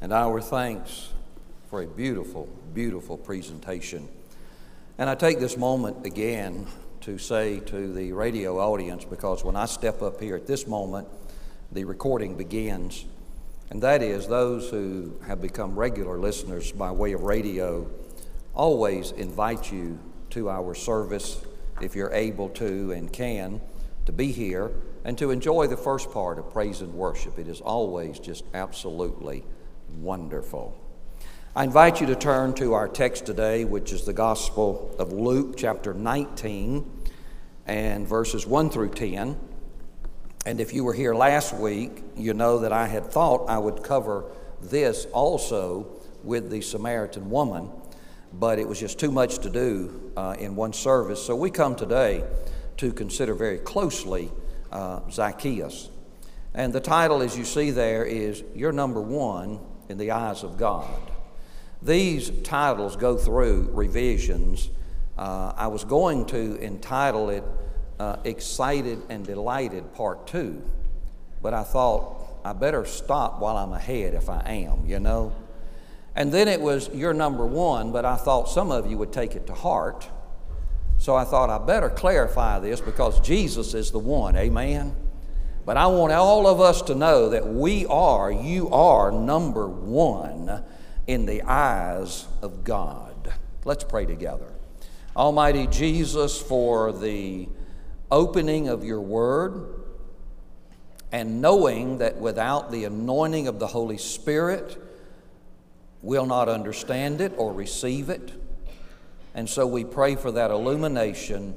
and 0.00 0.12
our 0.12 0.40
thanks 0.40 1.10
for 1.68 1.82
a 1.82 1.86
beautiful, 1.86 2.48
beautiful 2.74 3.16
presentation. 3.16 4.08
And 4.98 5.08
I 5.08 5.14
take 5.14 5.38
this 5.38 5.56
moment 5.56 6.06
again 6.06 6.66
to 7.02 7.18
say 7.18 7.60
to 7.60 7.92
the 7.92 8.12
radio 8.12 8.58
audience, 8.58 9.04
because 9.04 9.44
when 9.44 9.56
I 9.56 9.66
step 9.66 10.02
up 10.02 10.20
here 10.20 10.36
at 10.36 10.46
this 10.46 10.66
moment, 10.66 11.08
the 11.72 11.84
recording 11.84 12.36
begins. 12.36 13.04
And 13.70 13.82
that 13.82 14.02
is, 14.02 14.26
those 14.26 14.68
who 14.70 15.14
have 15.26 15.40
become 15.40 15.78
regular 15.78 16.18
listeners 16.18 16.72
by 16.72 16.90
way 16.90 17.12
of 17.12 17.22
radio 17.22 17.88
always 18.54 19.12
invite 19.12 19.70
you 19.70 19.98
to 20.30 20.50
our 20.50 20.74
service 20.74 21.44
if 21.80 21.94
you're 21.94 22.12
able 22.12 22.48
to 22.50 22.92
and 22.92 23.12
can 23.12 23.60
to 24.06 24.12
be 24.12 24.32
here 24.32 24.72
and 25.04 25.16
to 25.18 25.30
enjoy 25.30 25.66
the 25.66 25.76
first 25.76 26.10
part 26.10 26.38
of 26.38 26.50
praise 26.52 26.80
and 26.80 26.92
worship. 26.94 27.38
It 27.38 27.48
is 27.48 27.60
always 27.60 28.18
just 28.18 28.44
absolutely 28.52 29.44
wonderful. 29.98 30.76
I 31.54 31.64
invite 31.64 32.00
you 32.00 32.06
to 32.06 32.14
turn 32.14 32.54
to 32.54 32.74
our 32.74 32.86
text 32.86 33.26
today, 33.26 33.64
which 33.64 33.92
is 33.92 34.04
the 34.04 34.12
Gospel 34.12 34.94
of 34.98 35.12
Luke, 35.12 35.56
chapter 35.56 35.92
19, 35.92 36.88
and 37.66 38.06
verses 38.06 38.46
1 38.46 38.70
through 38.70 38.90
10. 38.90 39.36
And 40.46 40.60
if 40.60 40.72
you 40.72 40.84
were 40.84 40.94
here 40.94 41.14
last 41.14 41.52
week, 41.52 42.02
you 42.16 42.34
know 42.34 42.60
that 42.60 42.72
I 42.72 42.86
had 42.86 43.06
thought 43.06 43.48
I 43.48 43.58
would 43.58 43.82
cover 43.82 44.24
this 44.62 45.06
also 45.12 45.86
with 46.22 46.50
the 46.50 46.60
Samaritan 46.60 47.30
woman, 47.30 47.70
but 48.32 48.58
it 48.58 48.68
was 48.68 48.78
just 48.78 48.98
too 48.98 49.10
much 49.10 49.38
to 49.38 49.50
do 49.50 50.12
uh, 50.16 50.36
in 50.38 50.54
one 50.54 50.72
service. 50.72 51.20
So 51.20 51.34
we 51.34 51.50
come 51.50 51.74
today 51.74 52.24
to 52.76 52.92
consider 52.92 53.34
very 53.34 53.58
closely 53.58 54.30
uh, 54.70 55.00
Zacchaeus. 55.10 55.90
And 56.54 56.72
the 56.72 56.80
title, 56.80 57.22
as 57.22 57.36
you 57.36 57.44
see 57.44 57.70
there, 57.70 58.04
is 58.04 58.42
You're 58.54 58.72
Number 58.72 59.00
One 59.00 59.60
in 59.90 59.98
the 59.98 60.12
Eyes 60.12 60.44
of 60.44 60.56
God. 60.56 61.10
These 61.82 62.30
titles 62.44 62.94
go 62.94 63.16
through 63.16 63.70
revisions. 63.72 64.70
Uh, 65.18 65.52
I 65.56 65.66
was 65.66 65.84
going 65.84 66.26
to 66.26 66.56
entitle 66.62 67.28
it 67.30 67.42
uh, 67.98 68.16
Excited 68.24 69.02
and 69.08 69.26
Delighted 69.26 69.92
Part 69.92 70.28
Two, 70.28 70.62
but 71.42 71.54
I 71.54 71.64
thought 71.64 72.40
I 72.44 72.52
better 72.52 72.84
stop 72.84 73.40
while 73.40 73.56
I'm 73.56 73.72
ahead 73.72 74.14
if 74.14 74.28
I 74.30 74.40
am, 74.46 74.86
you 74.86 75.00
know? 75.00 75.32
And 76.14 76.32
then 76.32 76.46
it 76.46 76.60
was 76.60 76.88
You're 76.94 77.12
Number 77.12 77.44
One, 77.44 77.90
but 77.90 78.04
I 78.04 78.16
thought 78.16 78.48
some 78.48 78.70
of 78.70 78.88
you 78.88 78.96
would 78.96 79.12
take 79.12 79.34
it 79.34 79.48
to 79.48 79.54
heart. 79.54 80.08
So 80.98 81.16
I 81.16 81.24
thought 81.24 81.50
I 81.50 81.58
better 81.58 81.90
clarify 81.90 82.60
this 82.60 82.80
because 82.80 83.20
Jesus 83.20 83.74
is 83.74 83.90
the 83.90 83.98
one, 83.98 84.36
amen? 84.36 84.94
But 85.64 85.76
I 85.76 85.86
want 85.86 86.12
all 86.12 86.46
of 86.46 86.60
us 86.60 86.82
to 86.82 86.94
know 86.94 87.28
that 87.30 87.46
we 87.46 87.86
are, 87.86 88.30
you 88.30 88.70
are 88.70 89.12
number 89.12 89.68
one 89.68 90.64
in 91.06 91.26
the 91.26 91.42
eyes 91.42 92.26
of 92.42 92.64
God. 92.64 93.34
Let's 93.64 93.84
pray 93.84 94.06
together. 94.06 94.52
Almighty 95.16 95.66
Jesus, 95.66 96.40
for 96.40 96.92
the 96.92 97.48
opening 98.10 98.68
of 98.68 98.84
your 98.84 99.00
word 99.00 99.80
and 101.12 101.40
knowing 101.40 101.98
that 101.98 102.16
without 102.16 102.70
the 102.70 102.84
anointing 102.84 103.48
of 103.48 103.58
the 103.58 103.66
Holy 103.66 103.98
Spirit, 103.98 104.80
we'll 106.02 106.26
not 106.26 106.48
understand 106.48 107.20
it 107.20 107.32
or 107.36 107.52
receive 107.52 108.08
it. 108.08 108.32
And 109.34 109.48
so 109.48 109.66
we 109.66 109.84
pray 109.84 110.16
for 110.16 110.30
that 110.32 110.50
illumination, 110.50 111.56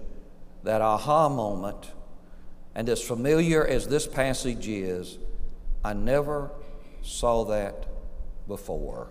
that 0.64 0.82
aha 0.82 1.30
moment. 1.30 1.92
And 2.76 2.90
as 2.90 3.02
familiar 3.02 3.66
as 3.66 3.88
this 3.88 4.08
passage 4.08 4.68
is, 4.68 5.20
I 5.84 5.94
never 5.94 6.52
saw 7.02 7.46
that 7.46 7.86
before. 8.48 9.10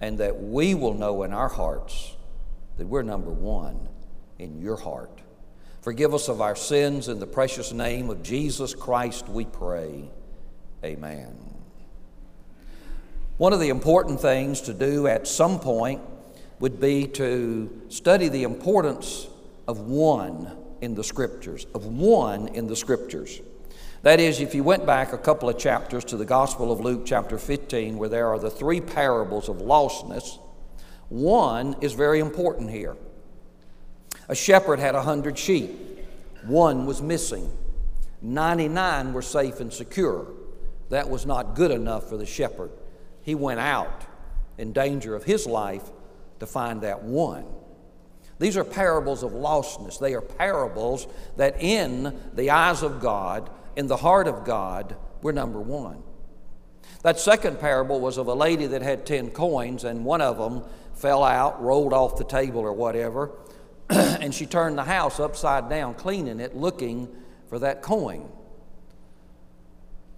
And 0.00 0.18
that 0.18 0.40
we 0.40 0.74
will 0.74 0.94
know 0.94 1.22
in 1.22 1.32
our 1.32 1.48
hearts 1.48 2.14
that 2.76 2.86
we're 2.86 3.02
number 3.02 3.30
one 3.30 3.88
in 4.38 4.60
your 4.60 4.76
heart. 4.76 5.20
Forgive 5.80 6.14
us 6.14 6.28
of 6.28 6.40
our 6.40 6.56
sins 6.56 7.08
in 7.08 7.20
the 7.20 7.26
precious 7.26 7.72
name 7.72 8.10
of 8.10 8.22
Jesus 8.22 8.74
Christ, 8.74 9.28
we 9.28 9.44
pray. 9.44 10.10
Amen. 10.84 11.36
One 13.38 13.52
of 13.52 13.60
the 13.60 13.68
important 13.68 14.20
things 14.20 14.62
to 14.62 14.74
do 14.74 15.06
at 15.06 15.28
some 15.28 15.60
point 15.60 16.00
would 16.58 16.80
be 16.80 17.06
to 17.08 17.82
study 17.88 18.28
the 18.28 18.42
importance 18.44 19.26
of 19.68 19.80
one 19.80 20.56
in 20.80 20.94
the 20.94 21.04
Scriptures, 21.04 21.66
of 21.74 21.86
one 21.86 22.48
in 22.48 22.66
the 22.66 22.76
Scriptures. 22.76 23.40
That 24.02 24.20
is, 24.20 24.40
if 24.40 24.54
you 24.54 24.62
went 24.62 24.86
back 24.86 25.12
a 25.12 25.18
couple 25.18 25.48
of 25.48 25.58
chapters 25.58 26.04
to 26.06 26.16
the 26.16 26.24
Gospel 26.24 26.70
of 26.70 26.80
Luke, 26.80 27.02
chapter 27.04 27.38
15, 27.38 27.98
where 27.98 28.08
there 28.08 28.28
are 28.28 28.38
the 28.38 28.50
three 28.50 28.80
parables 28.80 29.48
of 29.48 29.56
lostness, 29.56 30.38
one 31.08 31.76
is 31.80 31.92
very 31.92 32.20
important 32.20 32.70
here. 32.70 32.96
A 34.28 34.34
shepherd 34.34 34.78
had 34.78 34.94
a 34.94 35.02
hundred 35.02 35.38
sheep, 35.38 35.70
one 36.44 36.86
was 36.86 37.02
missing. 37.02 37.50
99 38.22 39.12
were 39.12 39.22
safe 39.22 39.60
and 39.60 39.72
secure. 39.72 40.26
That 40.90 41.08
was 41.08 41.26
not 41.26 41.54
good 41.54 41.70
enough 41.70 42.08
for 42.08 42.16
the 42.16 42.26
shepherd. 42.26 42.70
He 43.22 43.34
went 43.34 43.60
out 43.60 44.04
in 44.58 44.72
danger 44.72 45.14
of 45.14 45.24
his 45.24 45.46
life 45.46 45.90
to 46.40 46.46
find 46.46 46.80
that 46.82 47.02
one. 47.02 47.44
These 48.38 48.56
are 48.56 48.64
parables 48.64 49.22
of 49.22 49.32
lostness. 49.32 49.98
They 49.98 50.14
are 50.14 50.20
parables 50.20 51.06
that, 51.36 51.62
in 51.62 52.18
the 52.34 52.50
eyes 52.50 52.82
of 52.82 53.00
God, 53.00 53.50
in 53.76 53.86
the 53.86 53.96
heart 53.96 54.28
of 54.28 54.44
God, 54.44 54.96
we're 55.22 55.32
number 55.32 55.60
one. 55.60 56.02
That 57.02 57.18
second 57.18 57.60
parable 57.60 58.00
was 58.00 58.18
of 58.18 58.26
a 58.26 58.34
lady 58.34 58.66
that 58.66 58.82
had 58.82 59.06
10 59.06 59.30
coins, 59.30 59.84
and 59.84 60.04
one 60.04 60.20
of 60.20 60.38
them 60.38 60.64
fell 60.94 61.22
out, 61.22 61.62
rolled 61.62 61.92
off 61.92 62.16
the 62.16 62.24
table 62.24 62.60
or 62.60 62.72
whatever, 62.72 63.30
and 63.90 64.34
she 64.34 64.46
turned 64.46 64.76
the 64.76 64.84
house 64.84 65.20
upside 65.20 65.68
down, 65.68 65.94
cleaning 65.94 66.40
it, 66.40 66.56
looking 66.56 67.08
for 67.48 67.58
that 67.58 67.82
coin. 67.82 68.28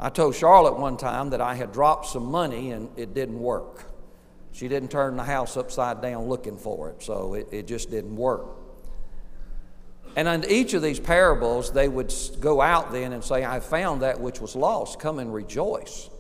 I 0.01 0.11
told 0.11 0.37
Charlotte 0.37 0.79
one 0.79 0.97
time 0.97 1.31
that 1.31 1.41
I 1.41 1.55
had 1.55 1.73
dropped 1.73 2.07
some 2.07 2.27
money 2.27 2.71
and 2.71 2.89
it 2.97 3.15
didn't 3.15 3.39
work. 3.41 3.88
She 4.59 4.67
didn't 4.67 4.91
turn 4.91 5.17
the 5.17 5.23
house 5.23 5.57
upside 5.57 6.03
down 6.03 6.27
looking 6.27 6.57
for 6.57 6.91
it, 6.91 7.01
so 7.01 7.35
it, 7.35 7.47
it 7.53 7.69
just 7.69 7.93
didn't 7.93 8.17
work. 8.17 8.45
And 10.17 10.27
in 10.27 10.51
each 10.51 10.75
of 10.75 10.83
these 10.83 10.99
parables, 10.99 11.73
they 11.73 11.87
would 11.87 12.13
go 12.41 12.61
out 12.61 12.91
then 12.91 13.13
and 13.13 13.23
say, 13.23 13.45
I 13.45 13.61
found 13.61 14.03
that 14.03 14.19
which 14.19 14.41
was 14.41 14.57
lost. 14.57 14.99
Come 14.99 15.21
and 15.21 15.33
rejoice. 15.33 16.11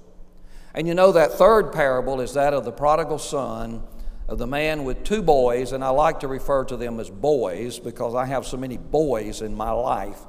And 0.72 0.86
you 0.86 0.94
know, 0.94 1.10
that 1.10 1.32
third 1.32 1.72
parable 1.72 2.20
is 2.20 2.34
that 2.34 2.54
of 2.54 2.64
the 2.64 2.70
prodigal 2.70 3.18
son, 3.18 3.82
of 4.28 4.38
the 4.38 4.46
man 4.46 4.84
with 4.84 5.02
two 5.02 5.20
boys, 5.20 5.72
and 5.72 5.82
I 5.82 5.88
like 5.88 6.20
to 6.20 6.28
refer 6.28 6.64
to 6.66 6.76
them 6.76 7.00
as 7.00 7.10
boys 7.10 7.80
because 7.80 8.14
I 8.14 8.26
have 8.26 8.46
so 8.46 8.56
many 8.56 8.76
boys 8.76 9.42
in 9.42 9.52
my 9.52 9.72
life 9.72 10.20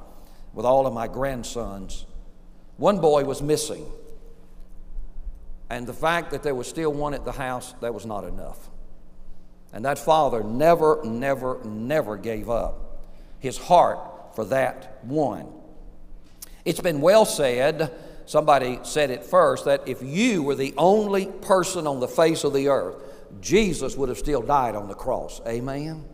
with 0.52 0.66
all 0.66 0.88
of 0.88 0.92
my 0.92 1.06
grandsons. 1.06 2.06
One 2.76 2.98
boy 2.98 3.22
was 3.22 3.40
missing. 3.40 3.86
And 5.70 5.86
the 5.86 5.94
fact 5.94 6.32
that 6.32 6.42
there 6.42 6.54
was 6.54 6.66
still 6.66 6.92
one 6.92 7.14
at 7.14 7.24
the 7.24 7.32
house, 7.32 7.74
that 7.80 7.94
was 7.94 8.04
not 8.04 8.24
enough. 8.24 8.68
And 9.72 9.84
that 9.84 10.00
father 10.00 10.42
never, 10.42 11.00
never, 11.04 11.62
never 11.64 12.16
gave 12.16 12.50
up 12.50 13.06
his 13.38 13.56
heart 13.56 14.34
for 14.34 14.44
that 14.46 14.98
one. 15.02 15.46
It's 16.64 16.80
been 16.80 17.00
well 17.00 17.24
said, 17.24 17.94
somebody 18.26 18.80
said 18.82 19.10
it 19.10 19.22
first, 19.22 19.64
that 19.66 19.86
if 19.86 20.02
you 20.02 20.42
were 20.42 20.56
the 20.56 20.74
only 20.76 21.26
person 21.26 21.86
on 21.86 22.00
the 22.00 22.08
face 22.08 22.42
of 22.42 22.52
the 22.52 22.66
earth, 22.66 22.96
Jesus 23.40 23.96
would 23.96 24.08
have 24.08 24.18
still 24.18 24.42
died 24.42 24.74
on 24.74 24.88
the 24.88 24.94
cross. 24.94 25.40
Amen? 25.46 26.04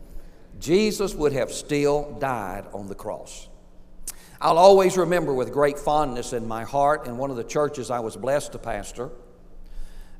Jesus 0.61 1.15
would 1.15 1.33
have 1.33 1.51
still 1.51 2.13
died 2.21 2.67
on 2.75 2.89
the 2.89 2.95
cross. 2.95 3.49
I'll 4.39 4.59
always 4.59 4.99
remember 4.99 5.33
with 5.33 5.51
great 5.51 5.79
fondness 5.79 6.35
in 6.35 6.47
my 6.47 6.65
heart 6.65 7.07
in 7.07 7.17
one 7.17 7.31
of 7.31 7.39
the 7.39 7.45
churches 7.45 7.91
I 7.91 8.01
was 8.01 8.19
blessed 8.19 8.53
to 8.53 8.59
pastor 8.59 9.11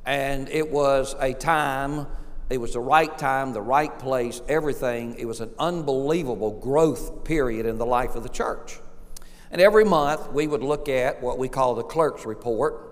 and 0.07 0.49
it 0.49 0.71
was 0.71 1.17
a 1.21 1.35
time, 1.35 2.07
it 2.49 2.59
was 2.59 2.75
the 2.75 2.81
right 2.81 3.19
time, 3.19 3.53
the 3.53 3.61
right 3.61 3.99
place, 3.99 4.41
everything. 4.49 5.17
It 5.19 5.25
was 5.27 5.41
an 5.41 5.51
unbelievable 5.59 6.53
growth 6.53 7.25
period 7.25 7.67
in 7.67 7.77
the 7.77 7.87
life 7.87 8.15
of 8.15 8.23
the 8.23 8.29
church. 8.29 8.79
And 9.51 9.61
every 9.61 9.85
month 9.85 10.31
we 10.31 10.47
would 10.47 10.63
look 10.63 10.89
at 10.89 11.21
what 11.21 11.39
we 11.39 11.49
call 11.49 11.75
the 11.75 11.83
clerk's 11.83 12.25
report. 12.25 12.85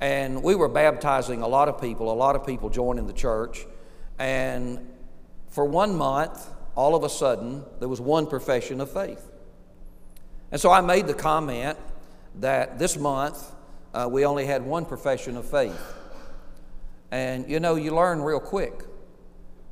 And 0.00 0.44
we 0.44 0.54
were 0.54 0.68
baptizing 0.68 1.42
a 1.42 1.48
lot 1.48 1.68
of 1.68 1.80
people, 1.80 2.12
a 2.12 2.14
lot 2.14 2.36
of 2.36 2.46
people 2.46 2.70
joining 2.70 3.08
the 3.08 3.12
church. 3.12 3.66
And 4.18 4.88
for 5.48 5.64
one 5.64 5.96
month, 5.96 6.48
all 6.76 6.94
of 6.94 7.02
a 7.02 7.08
sudden, 7.08 7.64
there 7.80 7.88
was 7.88 8.00
one 8.00 8.28
profession 8.28 8.80
of 8.80 8.92
faith. 8.92 9.28
And 10.52 10.60
so 10.60 10.70
I 10.70 10.82
made 10.82 11.08
the 11.08 11.14
comment 11.14 11.78
that 12.36 12.78
this 12.78 12.96
month 12.96 13.52
uh, 13.92 14.08
we 14.10 14.24
only 14.24 14.46
had 14.46 14.64
one 14.64 14.84
profession 14.84 15.36
of 15.36 15.50
faith. 15.50 15.80
And 17.12 17.48
you 17.48 17.60
know, 17.60 17.76
you 17.76 17.94
learn 17.94 18.22
real 18.22 18.40
quick. 18.40 18.84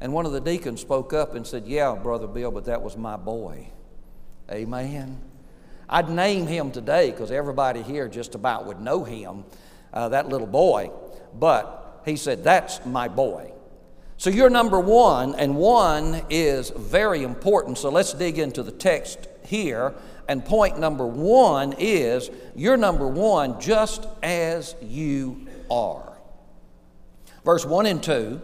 And 0.01 0.13
one 0.13 0.27
of 0.27 0.33
the 0.33 0.41
deacons 0.41 0.83
spoke 0.83 1.15
up 1.15 1.35
and 1.35 1.47
said, 1.47 1.67
Yeah, 1.67 1.95
Brother 1.95 2.27
Bill, 2.27 2.51
but 2.51 2.67
that 2.67 2.83
was 2.83 2.97
my 2.97 3.17
boy. 3.17 3.71
Amen. 4.53 5.21
I'd 5.89 6.11
name 6.11 6.47
him 6.47 6.71
today 6.71 7.11
because 7.11 7.31
everybody 7.31 7.83
here 7.83 8.09
just 8.09 8.35
about 8.35 8.67
would 8.67 8.81
know 8.81 9.05
him, 9.05 9.45
uh, 9.93 10.11
that 10.11 10.29
little 10.29 10.47
boy. 10.47 10.91
but 11.35 12.03
he 12.05 12.17
said, 12.17 12.45
That's 12.45 12.85
my 12.85 13.09
boy. 13.09 13.53
So 14.19 14.29
you're 14.29 14.51
number 14.51 14.79
one, 14.79 15.35
and 15.35 15.57
one 15.57 16.23
is 16.29 16.69
very 16.69 17.23
important. 17.23 17.79
So 17.79 17.89
let's 17.89 18.13
dig 18.13 18.39
into 18.39 18.63
the 18.63 18.71
text 18.71 19.27
here. 19.47 19.95
And 20.29 20.45
point 20.45 20.79
number 20.79 21.07
one 21.07 21.75
is 21.79 22.31
you're 22.55 22.77
number 22.77 23.09
one 23.09 23.59
just 23.59 24.07
as 24.23 24.77
you 24.83 25.49
are. 25.71 26.10
Verse 27.45 27.65
1 27.65 27.87
and 27.87 28.03
2 28.03 28.41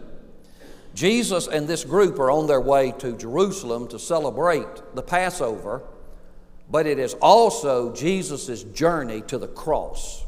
Jesus 0.97 1.45
and 1.45 1.67
this 1.67 1.83
group 1.83 2.17
are 2.17 2.31
on 2.31 2.47
their 2.47 2.59
way 2.59 2.91
to 2.93 3.15
Jerusalem 3.15 3.87
to 3.89 3.99
celebrate 3.99 4.95
the 4.95 5.03
Passover, 5.03 5.83
but 6.71 6.87
it 6.87 6.97
is 6.97 7.13
also 7.21 7.93
Jesus' 7.93 8.63
journey 8.63 9.21
to 9.27 9.37
the 9.37 9.47
cross. 9.47 10.25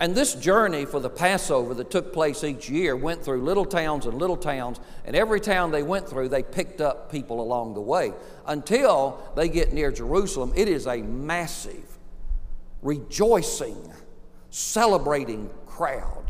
And 0.00 0.14
this 0.14 0.34
journey 0.34 0.86
for 0.86 1.00
the 1.00 1.10
Passover 1.10 1.74
that 1.74 1.90
took 1.90 2.14
place 2.14 2.42
each 2.42 2.70
year 2.70 2.96
went 2.96 3.22
through 3.22 3.42
little 3.42 3.66
towns 3.66 4.06
and 4.06 4.16
little 4.18 4.38
towns, 4.38 4.80
and 5.04 5.14
every 5.14 5.38
town 5.38 5.70
they 5.70 5.82
went 5.82 6.08
through, 6.08 6.30
they 6.30 6.42
picked 6.42 6.80
up 6.80 7.12
people 7.12 7.42
along 7.42 7.74
the 7.74 7.82
way. 7.82 8.14
Until 8.46 9.20
they 9.36 9.50
get 9.50 9.74
near 9.74 9.92
Jerusalem, 9.92 10.54
it 10.56 10.66
is 10.66 10.86
a 10.86 10.96
massive, 10.96 11.98
rejoicing, 12.80 13.92
celebrating 14.48 15.50
crowd 15.66 16.21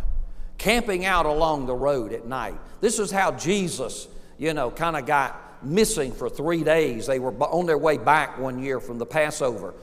camping 0.63 1.05
out 1.05 1.27
along 1.27 1.67
the 1.67 1.75
road 1.75 2.13
at 2.13 2.27
night. 2.27 2.59
This 2.81 2.99
is 2.99 3.11
how 3.11 3.33
Jesus, 3.33 4.09
you 4.39 4.55
know, 4.55 4.71
kind 4.71 4.97
of 4.97 5.07
got 5.07 5.65
missing 5.65 6.13
for 6.13 6.31
three 6.31 6.65
days. 6.65 7.07
They 7.07 7.19
were 7.19 7.33
on 7.33 7.67
their 7.67 7.79
way 7.79 7.99
back 7.99 8.39
one 8.39 8.63
year 8.63 8.81
from 8.81 8.99
the 8.99 9.07
Passover 9.07 9.75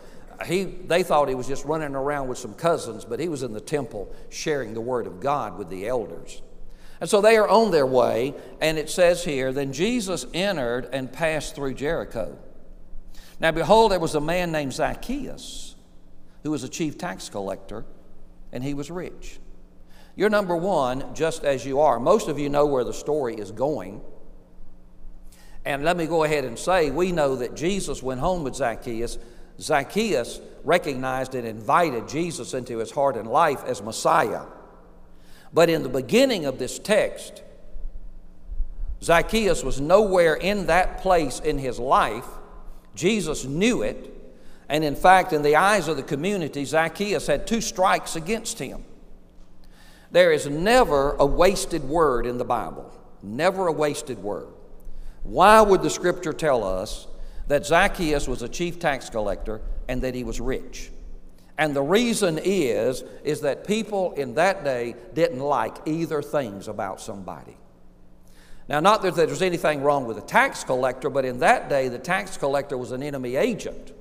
he, 0.46 0.64
they 0.64 1.04
thought 1.04 1.28
he 1.28 1.36
was 1.36 1.48
just 1.48 1.66
running 1.66 1.96
around 1.96 2.28
with 2.28 2.38
some 2.38 2.54
cousins, 2.54 3.06
but 3.06 3.20
he 3.20 3.28
was 3.28 3.44
in 3.44 3.54
the 3.54 3.62
temple 3.62 4.14
sharing 4.30 4.74
the 4.74 4.82
word 4.82 5.08
of 5.08 5.20
God 5.20 5.58
with 5.58 5.70
the 5.70 5.88
elders. 5.88 6.42
And 7.02 7.10
so 7.10 7.22
they 7.22 7.38
are 7.38 7.48
on 7.48 7.72
their 7.72 7.86
way, 7.86 8.34
and 8.62 8.78
it 8.78 8.90
says 8.90 9.24
here, 9.24 9.52
Then 9.52 9.74
Jesus 9.74 10.26
entered 10.34 10.90
and 10.92 11.12
passed 11.12 11.56
through 11.56 11.74
Jericho. 11.74 12.38
Now, 13.40 13.52
behold, 13.52 13.92
there 13.92 14.00
was 14.00 14.16
a 14.16 14.22
man 14.22 14.52
named 14.52 14.74
Zacchaeus 14.74 15.76
who 16.44 16.52
was 16.52 16.64
a 16.64 16.70
chief 16.70 16.98
tax 16.98 17.30
collector, 17.30 17.86
and 18.52 18.64
he 18.64 18.74
was 18.74 18.90
rich. 18.90 19.40
You're 20.20 20.30
number 20.30 20.58
one, 20.58 21.16
just 21.16 21.46
as 21.46 21.66
you 21.66 21.80
are. 21.80 21.98
Most 21.98 22.28
of 22.28 22.38
you 22.38 22.50
know 22.50 22.66
where 22.66 22.84
the 22.84 22.92
story 22.92 23.36
is 23.36 23.54
going. 23.54 24.02
And 25.64 25.86
let 25.86 25.96
me 25.96 26.08
go 26.08 26.26
ahead 26.26 26.44
and 26.44 26.60
say, 26.60 26.92
we 26.92 27.14
know 27.14 27.38
that 27.38 27.56
Jesus 27.56 28.04
went 28.04 28.20
home 28.20 28.44
with 28.44 28.54
Zacchaeus 28.54 29.18
Zacchaeus 29.62 30.42
recognized 30.66 31.36
and 31.36 31.48
invited 31.48 32.10
Jesus 32.10 32.54
into 32.54 32.80
his 32.80 32.92
heart 32.92 33.16
and 33.16 33.30
life 33.30 33.64
as 33.64 33.82
Messiah. 33.82 34.44
But 35.54 35.70
in 35.70 35.84
the 35.84 35.90
beginning 35.90 36.46
of 36.46 36.60
this 36.60 36.80
text, 36.80 37.42
Zacchaeus 39.02 39.64
was 39.64 39.80
nowhere 39.80 40.36
in 40.36 40.66
that 40.66 40.98
place 40.98 41.40
in 41.40 41.58
his 41.58 41.80
life. 41.80 42.28
Jesus 42.94 43.46
knew 43.46 43.84
it. 43.84 44.14
And 44.68 44.84
in 44.84 44.98
fact, 44.98 45.32
in 45.32 45.44
the 45.44 45.56
eyes 45.56 45.88
of 45.88 45.96
the 45.96 46.04
community, 46.04 46.66
Zacchaeus 46.66 47.26
had 47.26 47.48
two 47.48 47.62
strikes 47.62 48.18
against 48.18 48.60
him. 48.60 48.84
There 50.12 50.32
is 50.32 50.48
never 50.48 51.12
a 51.14 51.26
wasted 51.26 51.84
word 51.84 52.26
in 52.26 52.38
the 52.38 52.46
Bible, 52.46 52.92
never 53.22 53.68
a 53.68 53.72
wasted 53.72 54.20
word. 54.20 54.48
Why 55.24 55.62
would 55.62 55.82
the 55.82 55.90
scripture 55.90 56.34
tell 56.34 56.64
us 56.64 57.08
that 57.50 57.66
Zacchaeus 57.66 58.28
was 58.28 58.42
a 58.42 58.48
chief 58.48 58.80
tax 58.80 59.10
collector 59.10 59.60
and 59.88 60.04
that 60.04 60.16
he 60.16 60.24
was 60.24 60.40
rich. 60.40 60.92
And 61.58 61.76
the 61.76 61.82
reason 61.82 62.40
is 62.42 63.04
is 63.24 63.42
that 63.42 63.68
people 63.68 64.14
in 64.14 64.36
that 64.36 64.64
day 64.64 64.96
didn't 65.14 65.40
like 65.40 65.76
either 65.86 66.22
things 66.22 66.68
about 66.70 67.02
somebody. 67.02 67.58
Now, 68.70 68.80
not 68.80 69.02
that 69.02 69.16
there's 69.16 69.42
anything 69.42 69.82
wrong 69.82 70.06
with 70.06 70.20
a 70.20 70.22
tax 70.22 70.64
collector, 70.64 71.10
but 71.10 71.26
in 71.26 71.40
that 71.40 71.70
day, 71.70 71.88
the 71.88 71.98
tax 71.98 72.38
collector 72.38 72.78
was 72.78 72.92
an 72.92 73.02
enemy 73.02 73.36
agent. 73.36 73.92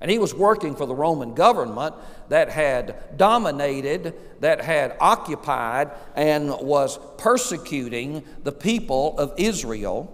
And 0.00 0.10
he 0.10 0.18
was 0.18 0.34
working 0.34 0.76
for 0.76 0.86
the 0.86 0.94
Roman 0.94 1.34
government 1.34 1.94
that 2.28 2.50
had 2.50 3.16
dominated, 3.16 4.14
that 4.40 4.60
had 4.60 4.96
occupied, 5.00 5.90
and 6.14 6.50
was 6.60 6.98
persecuting 7.16 8.22
the 8.42 8.52
people 8.52 9.18
of 9.18 9.32
Israel. 9.38 10.12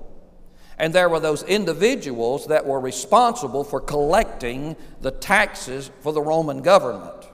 And 0.79 0.93
there 0.93 1.09
were 1.09 1.21
those 1.21 1.43
individuals 1.43 2.47
that 2.47 2.65
were 2.65 2.81
responsible 2.81 3.65
for 3.65 3.81
collecting 3.81 4.77
the 5.01 5.11
taxes 5.11 5.91
for 6.01 6.13
the 6.13 6.23
Roman 6.23 6.63
government. 6.63 7.29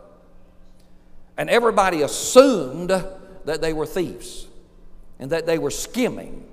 And 1.36 1.48
everybody 1.50 2.02
assumed 2.02 2.90
that 2.90 3.60
they 3.60 3.72
were 3.72 3.86
thieves 3.86 4.46
and 5.18 5.30
that 5.30 5.46
they 5.46 5.58
were 5.58 5.70
skimming. 5.70 6.46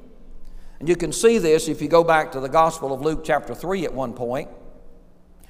And 0.80 0.90
you 0.90 0.96
can 0.96 1.12
see 1.12 1.38
this 1.38 1.68
if 1.68 1.82
you 1.82 1.88
go 1.88 2.04
back 2.04 2.34
to 2.34 2.40
the 2.40 2.50
Gospel 2.50 2.94
of 2.94 3.02
Luke, 3.02 3.24
chapter 3.24 3.56
3, 3.56 3.86
at 3.86 3.94
one 3.94 4.14
point. 4.14 4.50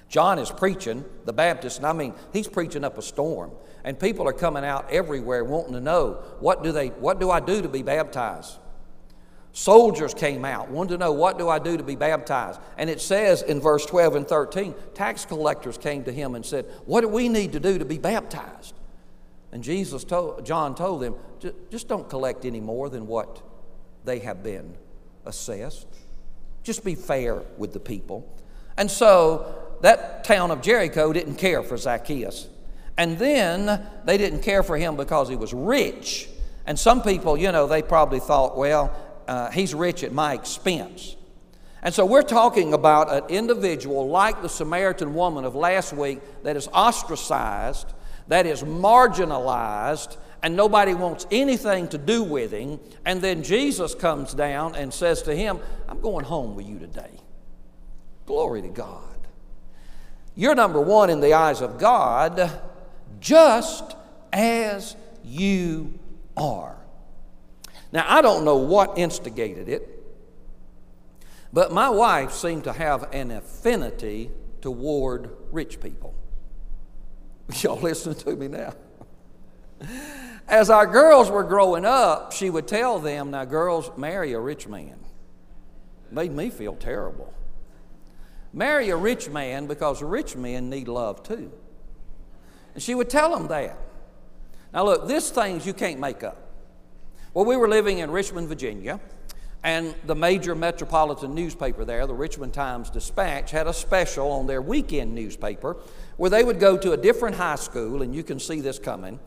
John 0.07 0.39
is 0.39 0.51
preaching, 0.51 1.03
the 1.25 1.33
Baptist, 1.33 1.77
and 1.77 1.85
I 1.85 1.93
mean, 1.93 2.13
he's 2.31 2.47
preaching 2.47 2.83
up 2.83 2.97
a 2.97 3.01
storm. 3.01 3.51
And 3.83 3.99
people 3.99 4.27
are 4.27 4.33
coming 4.33 4.65
out 4.65 4.89
everywhere 4.91 5.43
wanting 5.43 5.73
to 5.73 5.81
know 5.81 6.23
what 6.39 6.63
do, 6.63 6.71
they, 6.71 6.87
what 6.87 7.19
do 7.19 7.29
I 7.29 7.39
do 7.39 7.61
to 7.61 7.69
be 7.69 7.83
baptized? 7.83 8.57
Soldiers 9.51 10.13
came 10.13 10.43
out, 10.43 10.69
wanted 10.69 10.89
to 10.89 10.97
know, 10.97 11.13
what 11.13 11.37
do 11.37 11.47
I 11.47 11.59
do 11.59 11.77
to 11.77 11.83
be 11.83 11.95
baptized? 11.95 12.59
And 12.77 12.89
it 12.89 12.99
says 12.99 13.41
in 13.41 13.61
verse 13.61 13.85
12 13.85 14.15
and 14.15 14.27
13, 14.27 14.75
tax 14.93 15.23
collectors 15.23 15.77
came 15.77 16.03
to 16.03 16.11
him 16.11 16.35
and 16.35 16.45
said, 16.45 16.65
What 16.85 17.01
do 17.01 17.07
we 17.07 17.29
need 17.29 17.53
to 17.53 17.59
do 17.59 17.79
to 17.79 17.85
be 17.85 17.97
baptized? 17.97 18.75
And 19.53 19.63
Jesus 19.63 20.03
told, 20.03 20.45
John 20.45 20.75
told 20.75 21.01
them, 21.01 21.15
just 21.71 21.87
don't 21.87 22.09
collect 22.09 22.43
any 22.43 22.59
more 22.59 22.89
than 22.89 23.07
what 23.07 23.41
they 24.03 24.19
have 24.19 24.43
been 24.43 24.75
assessed. 25.25 25.87
Just 26.63 26.83
be 26.83 26.95
fair 26.95 27.41
with 27.57 27.71
the 27.71 27.79
people. 27.79 28.29
And 28.75 28.91
so 28.91 29.64
that 29.85 30.23
town 30.23 30.49
of 30.49 30.63
Jericho 30.63 31.13
didn't 31.13 31.35
care 31.35 31.61
for 31.61 31.77
Zacchaeus. 31.77 32.47
And 32.97 33.19
then 33.19 33.85
they 34.03 34.17
didn't 34.17 34.41
care 34.41 34.63
for 34.63 34.77
him 34.77 34.95
because 34.95 35.29
he 35.29 35.35
was 35.35 35.53
rich. 35.53 36.27
And 36.65 36.79
some 36.79 37.03
people, 37.03 37.37
you 37.37 37.51
know, 37.51 37.67
they 37.67 37.83
probably 37.83 38.19
thought, 38.19 38.57
well, 38.57 38.95
uh, 39.27 39.51
he's 39.51 39.75
rich 39.75 40.03
at 40.03 40.11
my 40.11 40.33
expense. 40.33 41.15
And 41.83 41.93
so 41.93 42.03
we're 42.03 42.23
talking 42.23 42.73
about 42.73 43.13
an 43.13 43.29
individual 43.29 44.09
like 44.09 44.41
the 44.41 44.49
Samaritan 44.49 45.13
woman 45.13 45.45
of 45.45 45.53
last 45.53 45.93
week 45.93 46.19
that 46.41 46.55
is 46.55 46.67
ostracized, 46.69 47.93
that 48.27 48.47
is 48.47 48.63
marginalized, 48.63 50.17
and 50.41 50.55
nobody 50.55 50.95
wants 50.95 51.27
anything 51.29 51.87
to 51.89 51.99
do 51.99 52.23
with 52.23 52.51
him. 52.51 52.79
And 53.05 53.21
then 53.21 53.43
Jesus 53.43 53.93
comes 53.93 54.33
down 54.33 54.73
and 54.73 54.91
says 54.91 55.21
to 55.23 55.35
him, 55.35 55.59
I'm 55.87 56.01
going 56.01 56.25
home 56.25 56.55
with 56.55 56.65
you 56.65 56.79
today. 56.79 57.19
Glory 58.25 58.63
to 58.63 58.69
God. 58.69 59.14
You're 60.35 60.55
number 60.55 60.81
one 60.81 61.09
in 61.09 61.21
the 61.21 61.33
eyes 61.33 61.61
of 61.61 61.77
God, 61.77 62.51
just 63.19 63.95
as 64.33 64.95
you 65.23 65.97
are. 66.35 66.75
Now, 67.91 68.05
I 68.07 68.21
don't 68.21 68.43
know 68.43 68.57
what 68.57 68.97
instigated 68.97 69.69
it, 69.69 69.89
but 71.53 71.71
my 71.71 71.89
wife 71.89 72.33
seemed 72.33 72.65
to 72.65 72.73
have 72.73 73.13
an 73.13 73.31
affinity 73.31 74.31
toward 74.59 75.29
rich 75.51 75.79
people. 75.79 76.13
Y'all 77.61 77.79
listening 77.79 78.15
to 78.15 78.35
me 78.35 78.49
now? 78.49 78.73
As 80.47 80.69
our 80.69 80.85
girls 80.85 81.31
were 81.31 81.43
growing 81.43 81.85
up, 81.85 82.33
she 82.33 82.49
would 82.49 82.67
tell 82.67 82.99
them, 82.99 83.31
Now, 83.31 83.45
girls, 83.45 83.89
marry 83.97 84.33
a 84.33 84.39
rich 84.39 84.67
man. 84.67 84.97
Made 86.11 86.31
me 86.31 86.49
feel 86.49 86.75
terrible. 86.75 87.33
Marry 88.55 88.89
a 88.89 88.95
rich 88.95 89.29
man 89.29 89.67
because 89.67 90.01
rich 90.01 90.37
men 90.37 90.69
need 90.69 90.87
love 90.87 91.21
too. 91.21 91.51
And 92.73 92.81
she 92.81 92.95
would 92.95 93.09
tell 93.09 93.35
them 93.35 93.49
that. 93.49 93.77
Now, 94.73 94.85
look, 94.85 95.09
this 95.09 95.29
things 95.29 95.65
you 95.65 95.73
can't 95.73 95.99
make 95.99 96.23
up. 96.23 96.37
Well, 97.33 97.43
we 97.43 97.57
were 97.57 97.67
living 97.67 97.97
in 97.99 98.09
Richmond, 98.11 98.47
Virginia, 98.47 99.01
and 99.61 99.93
the 100.05 100.15
major 100.15 100.55
metropolitan 100.55 101.35
newspaper 101.35 101.83
there, 101.83 102.07
the 102.07 102.13
Richmond 102.13 102.53
Times 102.53 102.89
Dispatch, 102.89 103.51
had 103.51 103.67
a 103.67 103.73
special 103.73 104.31
on 104.31 104.47
their 104.47 104.61
weekend 104.61 105.13
newspaper 105.13 105.75
where 106.15 106.29
they 106.29 106.45
would 106.45 106.61
go 106.61 106.77
to 106.77 106.93
a 106.93 106.97
different 106.97 107.35
high 107.35 107.55
school, 107.55 108.03
and 108.03 108.15
you 108.15 108.23
can 108.23 108.39
see 108.39 108.61
this 108.61 108.79
coming, 108.79 109.19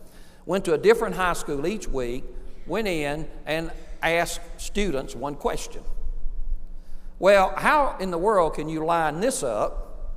went 0.47 0.64
to 0.64 0.73
a 0.73 0.78
different 0.78 1.16
high 1.16 1.35
school 1.35 1.66
each 1.66 1.87
week, 1.87 2.25
went 2.66 2.88
in 2.88 3.28
and 3.44 3.70
asked 4.02 4.40
students 4.56 5.14
one 5.14 5.35
question. 5.35 5.82
Well, 7.18 7.52
how 7.56 7.96
in 7.98 8.10
the 8.10 8.18
world 8.18 8.54
can 8.54 8.68
you 8.68 8.84
line 8.84 9.20
this 9.20 9.42
up 9.42 10.14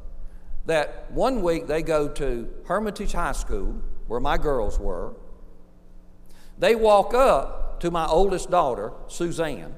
that 0.65 1.11
one 1.11 1.41
week 1.41 1.67
they 1.67 1.81
go 1.81 2.07
to 2.07 2.47
Hermitage 2.65 3.13
High 3.13 3.31
School, 3.31 3.81
where 4.07 4.19
my 4.19 4.37
girls 4.37 4.79
were, 4.79 5.13
they 6.59 6.75
walk 6.75 7.13
up 7.13 7.79
to 7.79 7.89
my 7.89 8.05
oldest 8.05 8.51
daughter, 8.51 8.93
Suzanne. 9.07 9.73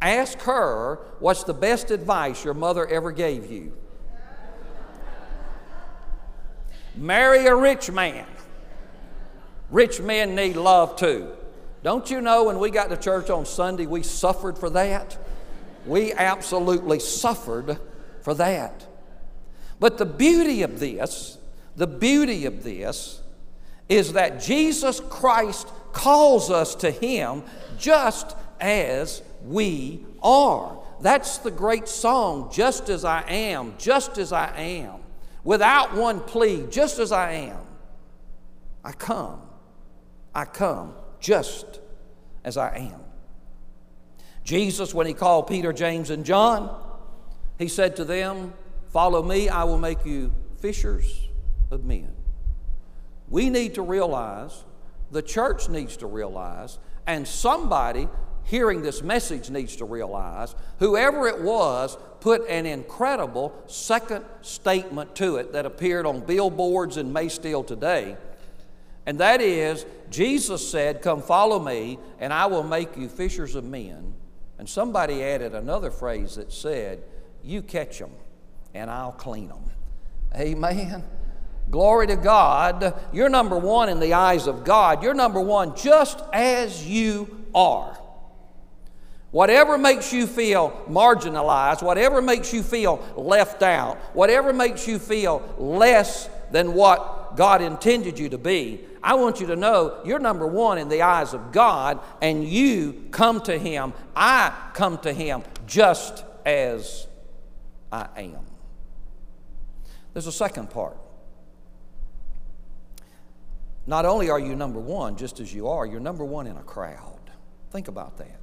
Ask 0.00 0.38
her 0.42 1.00
what's 1.18 1.42
the 1.42 1.54
best 1.54 1.90
advice 1.90 2.44
your 2.44 2.54
mother 2.54 2.86
ever 2.86 3.10
gave 3.10 3.50
you. 3.50 3.76
Marry 6.94 7.46
a 7.46 7.56
rich 7.56 7.90
man. 7.90 8.26
Rich 9.70 10.00
men 10.00 10.36
need 10.36 10.54
love 10.54 10.94
too. 10.94 11.32
Don't 11.82 12.08
you 12.08 12.20
know 12.20 12.44
when 12.44 12.60
we 12.60 12.70
got 12.70 12.90
to 12.90 12.96
church 12.96 13.30
on 13.30 13.44
Sunday, 13.44 13.86
we 13.86 14.04
suffered 14.04 14.56
for 14.56 14.70
that? 14.70 15.18
We 15.86 16.12
absolutely 16.12 16.98
suffered 17.00 17.78
for 18.22 18.34
that. 18.34 18.86
But 19.80 19.98
the 19.98 20.06
beauty 20.06 20.62
of 20.62 20.80
this, 20.80 21.38
the 21.76 21.86
beauty 21.86 22.46
of 22.46 22.62
this, 22.62 23.20
is 23.88 24.14
that 24.14 24.40
Jesus 24.40 25.00
Christ 25.00 25.68
calls 25.92 26.50
us 26.50 26.74
to 26.76 26.90
Him 26.90 27.42
just 27.78 28.36
as 28.60 29.22
we 29.44 30.06
are. 30.22 30.78
That's 31.00 31.38
the 31.38 31.50
great 31.50 31.86
song, 31.86 32.50
Just 32.52 32.88
as 32.88 33.04
I 33.04 33.22
Am, 33.28 33.74
Just 33.78 34.16
as 34.16 34.32
I 34.32 34.54
Am. 34.56 35.00
Without 35.44 35.94
one 35.94 36.20
plea, 36.20 36.64
just 36.70 36.98
as 36.98 37.12
I 37.12 37.32
am, 37.32 37.58
I 38.82 38.92
come. 38.92 39.42
I 40.34 40.46
come 40.46 40.94
just 41.20 41.80
as 42.42 42.56
I 42.56 42.76
am. 42.76 43.00
Jesus, 44.44 44.94
when 44.94 45.06
He 45.06 45.14
called 45.14 45.46
Peter, 45.46 45.72
James, 45.72 46.10
and 46.10 46.24
John, 46.24 46.74
He 47.58 47.68
said 47.68 47.96
to 47.96 48.04
them, 48.04 48.52
Follow 48.88 49.22
me, 49.22 49.48
I 49.48 49.64
will 49.64 49.78
make 49.78 50.06
you 50.06 50.32
fishers 50.60 51.28
of 51.70 51.84
men. 51.84 52.14
We 53.28 53.50
need 53.50 53.74
to 53.74 53.82
realize, 53.82 54.64
the 55.10 55.22
church 55.22 55.68
needs 55.68 55.96
to 55.98 56.06
realize, 56.06 56.78
and 57.06 57.26
somebody 57.26 58.08
hearing 58.44 58.82
this 58.82 59.02
message 59.02 59.50
needs 59.50 59.76
to 59.76 59.84
realize 59.84 60.54
whoever 60.78 61.26
it 61.26 61.40
was 61.40 61.96
put 62.20 62.46
an 62.48 62.66
incredible 62.66 63.54
second 63.66 64.24
statement 64.42 65.14
to 65.16 65.36
it 65.36 65.52
that 65.52 65.66
appeared 65.66 66.06
on 66.06 66.20
billboards 66.20 66.96
may 66.96 67.28
still 67.28 67.64
today. 67.64 68.16
And 69.06 69.18
that 69.18 69.40
is, 69.40 69.84
Jesus 70.10 70.66
said, 70.70 71.02
Come 71.02 71.20
follow 71.20 71.58
me, 71.58 71.98
and 72.18 72.32
I 72.32 72.46
will 72.46 72.62
make 72.62 72.96
you 72.96 73.08
fishers 73.08 73.54
of 73.54 73.64
men. 73.64 74.14
And 74.58 74.68
somebody 74.68 75.22
added 75.22 75.54
another 75.54 75.90
phrase 75.90 76.36
that 76.36 76.52
said, 76.52 77.02
You 77.42 77.62
catch 77.62 77.98
them, 77.98 78.12
and 78.72 78.90
I'll 78.90 79.12
clean 79.12 79.48
them. 79.48 79.64
Amen. 80.36 81.04
Glory 81.70 82.06
to 82.08 82.16
God. 82.16 82.94
You're 83.12 83.28
number 83.28 83.58
one 83.58 83.88
in 83.88 84.00
the 84.00 84.12
eyes 84.14 84.46
of 84.46 84.64
God. 84.64 85.02
You're 85.02 85.14
number 85.14 85.40
one 85.40 85.76
just 85.76 86.22
as 86.32 86.86
you 86.86 87.44
are. 87.54 87.98
Whatever 89.30 89.76
makes 89.76 90.12
you 90.12 90.28
feel 90.28 90.70
marginalized, 90.88 91.82
whatever 91.82 92.22
makes 92.22 92.52
you 92.52 92.62
feel 92.62 93.04
left 93.16 93.62
out, 93.62 93.96
whatever 94.14 94.52
makes 94.52 94.86
you 94.86 95.00
feel 95.00 95.42
less 95.58 96.28
than 96.52 96.74
what 96.74 97.23
God 97.36 97.62
intended 97.62 98.18
you 98.18 98.28
to 98.30 98.38
be, 98.38 98.80
I 99.02 99.14
want 99.14 99.40
you 99.40 99.48
to 99.48 99.56
know 99.56 100.00
you're 100.04 100.18
number 100.18 100.46
one 100.46 100.78
in 100.78 100.88
the 100.88 101.02
eyes 101.02 101.34
of 101.34 101.52
God, 101.52 102.00
and 102.22 102.44
you 102.44 103.04
come 103.10 103.40
to 103.42 103.58
Him. 103.58 103.92
I 104.16 104.52
come 104.74 104.98
to 104.98 105.12
Him 105.12 105.42
just 105.66 106.24
as 106.46 107.06
I 107.92 108.08
am. 108.16 108.46
There's 110.12 110.26
a 110.26 110.32
second 110.32 110.70
part. 110.70 110.96
Not 113.86 114.06
only 114.06 114.30
are 114.30 114.38
you 114.38 114.56
number 114.56 114.80
one, 114.80 115.16
just 115.16 115.40
as 115.40 115.52
you 115.52 115.68
are, 115.68 115.84
you're 115.84 116.00
number 116.00 116.24
one 116.24 116.46
in 116.46 116.56
a 116.56 116.62
crowd. 116.62 117.18
Think 117.70 117.88
about 117.88 118.16
that. 118.18 118.40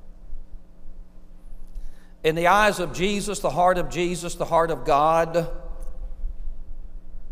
In 2.23 2.35
the 2.35 2.47
eyes 2.47 2.79
of 2.79 2.93
Jesus, 2.93 3.39
the 3.39 3.49
heart 3.49 3.79
of 3.79 3.89
Jesus, 3.89 4.35
the 4.35 4.45
heart 4.45 4.69
of 4.69 4.85
God, 4.85 5.49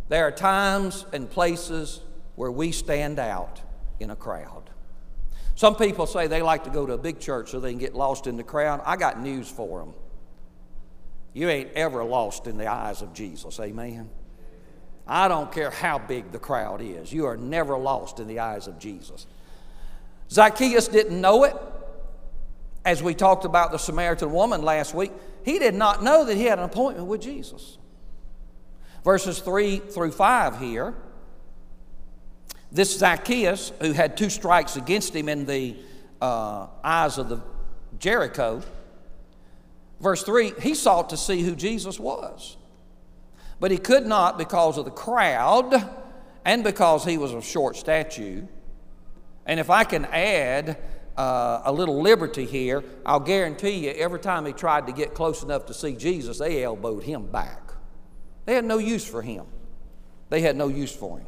there 0.09 0.27
are 0.27 0.31
times 0.31 1.05
and 1.13 1.29
places 1.29 2.01
where 2.35 2.51
we 2.51 2.71
stand 2.71 3.19
out 3.19 3.61
in 3.99 4.09
a 4.09 4.15
crowd. 4.15 4.69
Some 5.55 5.75
people 5.75 6.05
say 6.05 6.27
they 6.27 6.41
like 6.41 6.63
to 6.65 6.69
go 6.69 6.85
to 6.85 6.93
a 6.93 6.97
big 6.97 7.19
church 7.19 7.51
so 7.51 7.59
they 7.59 7.71
can 7.71 7.79
get 7.79 7.95
lost 7.95 8.27
in 8.27 8.37
the 8.37 8.43
crowd. 8.43 8.81
I 8.85 8.95
got 8.95 9.21
news 9.21 9.49
for 9.49 9.79
them. 9.79 9.93
You 11.33 11.49
ain't 11.49 11.71
ever 11.73 12.03
lost 12.03 12.47
in 12.47 12.57
the 12.57 12.67
eyes 12.67 13.01
of 13.01 13.13
Jesus. 13.13 13.59
Amen. 13.59 14.09
I 15.07 15.27
don't 15.27 15.51
care 15.51 15.71
how 15.71 15.99
big 15.99 16.31
the 16.31 16.39
crowd 16.39 16.81
is, 16.81 17.11
you 17.11 17.25
are 17.25 17.37
never 17.37 17.77
lost 17.77 18.19
in 18.19 18.27
the 18.27 18.39
eyes 18.39 18.67
of 18.67 18.77
Jesus. 18.77 19.25
Zacchaeus 20.29 20.87
didn't 20.87 21.19
know 21.19 21.43
it 21.45 21.55
as 22.85 23.03
we 23.03 23.13
talked 23.13 23.45
about 23.45 23.71
the 23.71 23.77
Samaritan 23.77 24.31
woman 24.31 24.61
last 24.61 24.93
week, 24.93 25.11
he 25.43 25.59
did 25.59 25.75
not 25.75 26.03
know 26.03 26.25
that 26.25 26.35
he 26.35 26.45
had 26.45 26.59
an 26.59 26.65
appointment 26.65 27.07
with 27.07 27.21
Jesus. 27.21 27.77
Verses 29.03 29.39
3 29.39 29.79
through 29.79 30.11
5 30.11 30.59
here. 30.59 30.93
This 32.71 32.97
Zacchaeus, 32.97 33.71
who 33.81 33.93
had 33.93 34.15
two 34.15 34.29
strikes 34.29 34.75
against 34.75 35.15
him 35.15 35.27
in 35.27 35.45
the 35.45 35.77
uh, 36.21 36.67
eyes 36.83 37.17
of 37.17 37.29
the 37.29 37.41
Jericho, 37.97 38.61
verse 39.99 40.23
3, 40.23 40.53
he 40.61 40.75
sought 40.75 41.09
to 41.09 41.17
see 41.17 41.41
who 41.41 41.55
Jesus 41.55 41.99
was. 41.99 42.57
But 43.59 43.71
he 43.71 43.77
could 43.77 44.05
not 44.05 44.37
because 44.37 44.77
of 44.77 44.85
the 44.85 44.91
crowd 44.91 45.73
and 46.45 46.63
because 46.63 47.03
he 47.03 47.17
was 47.17 47.33
of 47.33 47.43
short 47.43 47.75
stature. 47.75 48.47
And 49.45 49.59
if 49.59 49.69
I 49.69 49.83
can 49.83 50.05
add, 50.05 50.77
uh, 51.19 51.61
a 51.65 51.71
little 51.73 52.01
liberty 52.01 52.45
here, 52.45 52.81
I'll 53.05 53.19
guarantee 53.19 53.87
you 53.87 53.91
every 53.91 54.19
time 54.19 54.45
he 54.45 54.53
tried 54.53 54.87
to 54.87 54.93
get 54.93 55.13
close 55.13 55.43
enough 55.43 55.65
to 55.65 55.73
see 55.73 55.93
Jesus, 55.93 56.39
they 56.39 56.63
elbowed 56.63 57.03
him 57.03 57.25
back. 57.25 57.68
They 58.49 58.55
had 58.55 58.65
no 58.65 58.79
use 58.79 59.05
for 59.05 59.21
him. 59.21 59.45
They 60.29 60.41
had 60.41 60.55
no 60.55 60.69
use 60.69 60.91
for 60.91 61.19
him. 61.19 61.27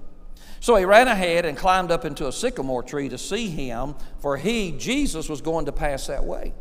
So 0.60 0.76
he 0.76 0.86
ran 0.86 1.08
ahead 1.08 1.46
and 1.46 1.56
climbed 1.56 1.92
up 1.92 2.04
into 2.04 2.28
a 2.28 2.32
sycamore 2.32 2.82
tree 2.82 3.10
to 3.10 3.18
see 3.20 3.48
him, 3.48 3.94
for 4.18 4.38
he, 4.38 4.72
Jesus, 4.72 5.30
was 5.30 5.40
going 5.40 5.68
to 5.68 5.72
pass 5.72 6.08
that 6.08 6.24
way. 6.24 6.52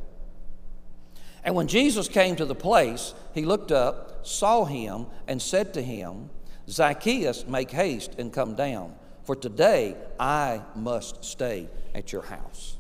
And 1.45 1.55
when 1.55 1.67
Jesus 1.67 2.09
came 2.09 2.37
to 2.37 2.45
the 2.45 2.55
place, 2.55 3.15
he 3.33 3.47
looked 3.47 3.73
up, 3.73 4.27
saw 4.27 4.67
him, 4.67 5.07
and 5.27 5.41
said 5.41 5.73
to 5.73 5.83
him, 5.83 6.29
Zacchaeus, 6.69 7.47
make 7.47 7.71
haste 7.71 8.17
and 8.19 8.31
come 8.31 8.55
down, 8.55 8.95
for 9.25 9.35
today 9.35 9.97
I 10.19 10.61
must 10.77 11.25
stay 11.25 11.71
at 11.95 12.13
your 12.13 12.25
house. 12.25 12.77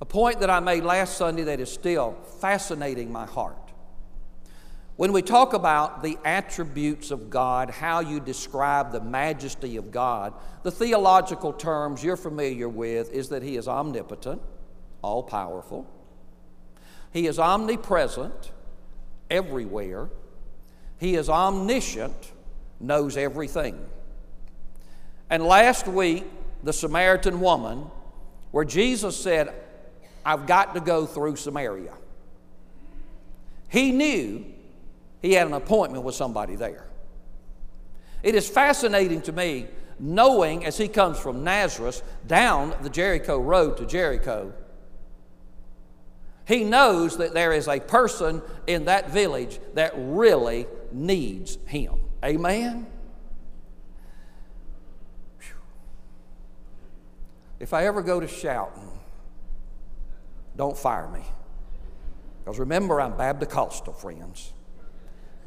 A 0.00 0.06
point 0.06 0.40
that 0.40 0.48
I 0.48 0.60
made 0.60 0.82
last 0.82 1.18
Sunday 1.18 1.42
that 1.42 1.60
is 1.60 1.70
still 1.70 2.16
fascinating 2.40 3.12
my 3.12 3.26
heart. 3.26 3.67
When 4.98 5.12
we 5.12 5.22
talk 5.22 5.52
about 5.52 6.02
the 6.02 6.18
attributes 6.24 7.12
of 7.12 7.30
God, 7.30 7.70
how 7.70 8.00
you 8.00 8.18
describe 8.18 8.90
the 8.90 9.00
majesty 9.00 9.76
of 9.76 9.92
God, 9.92 10.34
the 10.64 10.72
theological 10.72 11.52
terms 11.52 12.02
you're 12.02 12.16
familiar 12.16 12.68
with 12.68 13.12
is 13.12 13.28
that 13.28 13.44
He 13.44 13.56
is 13.56 13.68
omnipotent, 13.68 14.42
all 15.00 15.22
powerful, 15.22 15.88
He 17.12 17.28
is 17.28 17.38
omnipresent, 17.38 18.50
everywhere, 19.30 20.10
He 20.98 21.14
is 21.14 21.28
omniscient, 21.28 22.32
knows 22.80 23.16
everything. 23.16 23.78
And 25.30 25.44
last 25.44 25.86
week, 25.86 26.24
the 26.64 26.72
Samaritan 26.72 27.38
woman, 27.38 27.86
where 28.50 28.64
Jesus 28.64 29.16
said, 29.16 29.54
I've 30.26 30.48
got 30.48 30.74
to 30.74 30.80
go 30.80 31.06
through 31.06 31.36
Samaria. 31.36 31.94
He 33.68 33.92
knew 33.92 34.44
he 35.20 35.32
had 35.32 35.46
an 35.46 35.54
appointment 35.54 36.04
with 36.04 36.14
somebody 36.14 36.56
there. 36.56 36.86
It 38.22 38.34
is 38.34 38.48
fascinating 38.48 39.22
to 39.22 39.32
me 39.32 39.68
knowing 39.98 40.64
as 40.64 40.76
he 40.76 40.88
comes 40.88 41.18
from 41.18 41.44
Nazareth 41.44 42.02
down 42.26 42.74
the 42.82 42.90
Jericho 42.90 43.38
road 43.38 43.76
to 43.78 43.86
Jericho, 43.86 44.52
he 46.46 46.64
knows 46.64 47.18
that 47.18 47.34
there 47.34 47.52
is 47.52 47.68
a 47.68 47.78
person 47.78 48.40
in 48.66 48.86
that 48.86 49.10
village 49.10 49.58
that 49.74 49.92
really 49.96 50.66
needs 50.92 51.58
him. 51.66 52.00
Amen? 52.24 52.86
If 57.60 57.74
I 57.74 57.86
ever 57.86 58.02
go 58.02 58.20
to 58.20 58.28
shouting, 58.28 58.88
don't 60.56 60.78
fire 60.78 61.08
me. 61.08 61.22
Because 62.44 62.58
remember, 62.58 63.00
I'm 63.00 63.16
Baptist 63.16 63.84
friends. 64.00 64.52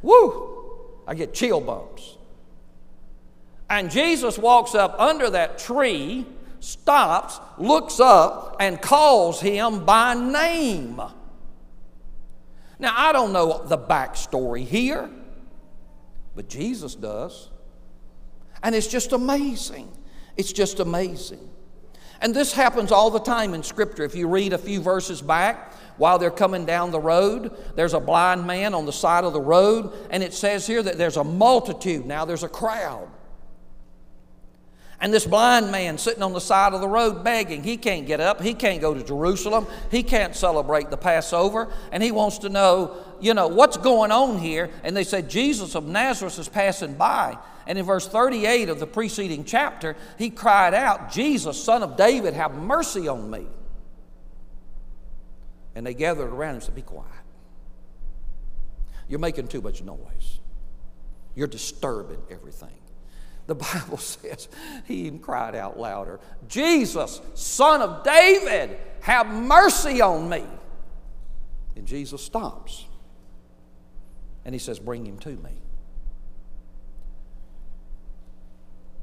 Woo! 0.02 0.50
I 1.08 1.16
get 1.16 1.34
chill 1.34 1.62
bumps. 1.62 2.18
And 3.70 3.90
Jesus 3.90 4.38
walks 4.38 4.76
up 4.76 5.00
under 5.00 5.30
that 5.30 5.58
tree, 5.58 6.26
stops, 6.60 7.40
looks 7.58 8.00
up, 8.00 8.58
and 8.60 8.82
calls 8.82 9.40
him 9.40 9.86
by 9.86 10.14
name. 10.14 11.02
Now, 12.80 12.94
I 12.96 13.12
don't 13.14 13.32
know 13.32 13.64
the 13.66 13.78
backstory 13.78 14.66
here, 14.66 15.10
but 16.36 16.50
Jesus 16.50 16.96
does. 16.96 17.50
And 18.64 18.76
it's 18.76 18.88
just 18.88 19.14
amazing. 19.14 19.92
It's 20.36 20.52
just 20.52 20.80
amazing. 20.80 21.50
And 22.22 22.36
this 22.36 22.54
happens 22.54 22.92
all 22.92 23.10
the 23.10 23.20
time 23.20 23.54
in 23.54 23.64
Scripture. 23.64 24.04
If 24.04 24.16
you 24.16 24.28
read 24.28 24.54
a 24.54 24.58
few 24.58 24.82
verses 24.82 25.22
back, 25.22 25.74
while 25.98 26.20
they're 26.20 26.32
coming 26.32 26.66
down 26.66 26.92
the 26.92 27.00
road, 27.00 27.56
there's 27.76 27.94
a 27.94 28.00
blind 28.00 28.46
man 28.46 28.74
on 28.74 28.86
the 28.86 28.94
side 28.94 29.24
of 29.24 29.34
the 29.34 29.42
road, 29.42 29.92
and 30.10 30.24
it 30.24 30.34
says 30.34 30.68
here 30.68 30.82
that 30.84 30.98
there's 30.98 31.18
a 31.18 31.24
multitude. 31.24 32.06
Now 32.06 32.26
there's 32.26 32.44
a 32.44 32.50
crowd. 32.50 33.10
And 35.02 35.12
this 35.12 35.26
blind 35.26 35.72
man 35.72 35.98
sitting 35.98 36.22
on 36.22 36.32
the 36.32 36.40
side 36.40 36.74
of 36.74 36.82
the 36.82 36.88
road 36.88 37.24
begging, 37.24 37.64
he 37.64 37.76
can't 37.76 38.06
get 38.06 38.20
up, 38.20 38.40
he 38.40 38.54
can't 38.54 38.80
go 38.80 38.94
to 38.94 39.04
Jerusalem, 39.04 39.66
he 39.90 40.04
can't 40.04 40.36
celebrate 40.36 40.92
the 40.92 40.98
Passover, 40.98 41.70
and 41.92 42.04
he 42.04 42.12
wants 42.12 42.38
to 42.40 42.50
know, 42.50 42.96
you 43.20 43.34
know, 43.34 43.48
what's 43.48 43.78
going 43.78 44.12
on 44.12 44.38
here. 44.38 44.70
And 44.84 44.96
they 44.96 45.04
said, 45.04 45.28
Jesus 45.28 45.74
of 45.74 45.88
Nazareth 45.88 46.38
is 46.38 46.48
passing 46.48 46.94
by. 46.94 47.36
And 47.66 47.80
in 47.80 47.86
verse 47.86 48.08
38 48.08 48.70
of 48.70 48.80
the 48.80 48.86
preceding 48.86 49.44
chapter, 49.44 49.96
he 50.20 50.30
cried 50.30 50.76
out, 50.76 51.12
Jesus, 51.12 51.62
son 51.62 51.82
of 51.82 51.98
David, 51.98 52.36
have 52.36 52.54
mercy 52.54 53.08
on 53.08 53.32
me. 53.32 53.48
And 55.76 55.86
they 55.86 55.94
gathered 55.94 56.30
around 56.30 56.56
and 56.56 56.64
said, 56.64 56.76
Be 56.76 56.82
quiet. 56.82 57.08
You're 59.08 59.20
making 59.20 59.48
too 59.48 59.62
much 59.62 59.82
noise. 59.82 60.40
You're 61.36 61.48
disturbing 61.48 62.22
everything. 62.30 62.70
The 63.48 63.56
Bible 63.74 63.98
says 63.98 64.48
he 64.86 65.08
even 65.08 65.20
cried 65.20 65.56
out 65.56 65.78
louder 65.78 66.20
Jesus, 66.48 67.22
son 67.34 67.82
of 67.82 68.04
David, 68.04 68.78
have 69.02 69.28
mercy 69.28 70.02
on 70.02 70.30
me. 70.30 70.44
And 71.76 71.86
Jesus 71.86 72.24
stops. 72.24 72.86
And 74.46 74.54
he 74.56 74.60
says, 74.60 74.80
Bring 74.80 75.06
him 75.06 75.20
to 75.20 75.30
me. 75.30 75.62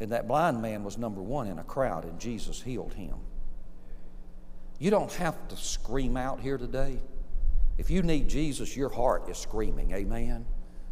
And 0.00 0.12
that 0.12 0.28
blind 0.28 0.62
man 0.62 0.84
was 0.84 0.96
number 0.96 1.20
one 1.20 1.48
in 1.48 1.58
a 1.58 1.64
crowd, 1.64 2.04
and 2.04 2.20
Jesus 2.20 2.62
healed 2.62 2.94
him. 2.94 3.16
You 4.78 4.90
don't 4.90 5.12
have 5.14 5.48
to 5.48 5.56
scream 5.56 6.16
out 6.16 6.40
here 6.40 6.58
today. 6.58 6.98
If 7.78 7.90
you 7.90 8.02
need 8.02 8.28
Jesus, 8.28 8.76
your 8.76 8.88
heart 8.88 9.28
is 9.28 9.38
screaming. 9.38 9.92
Amen. 9.92 10.46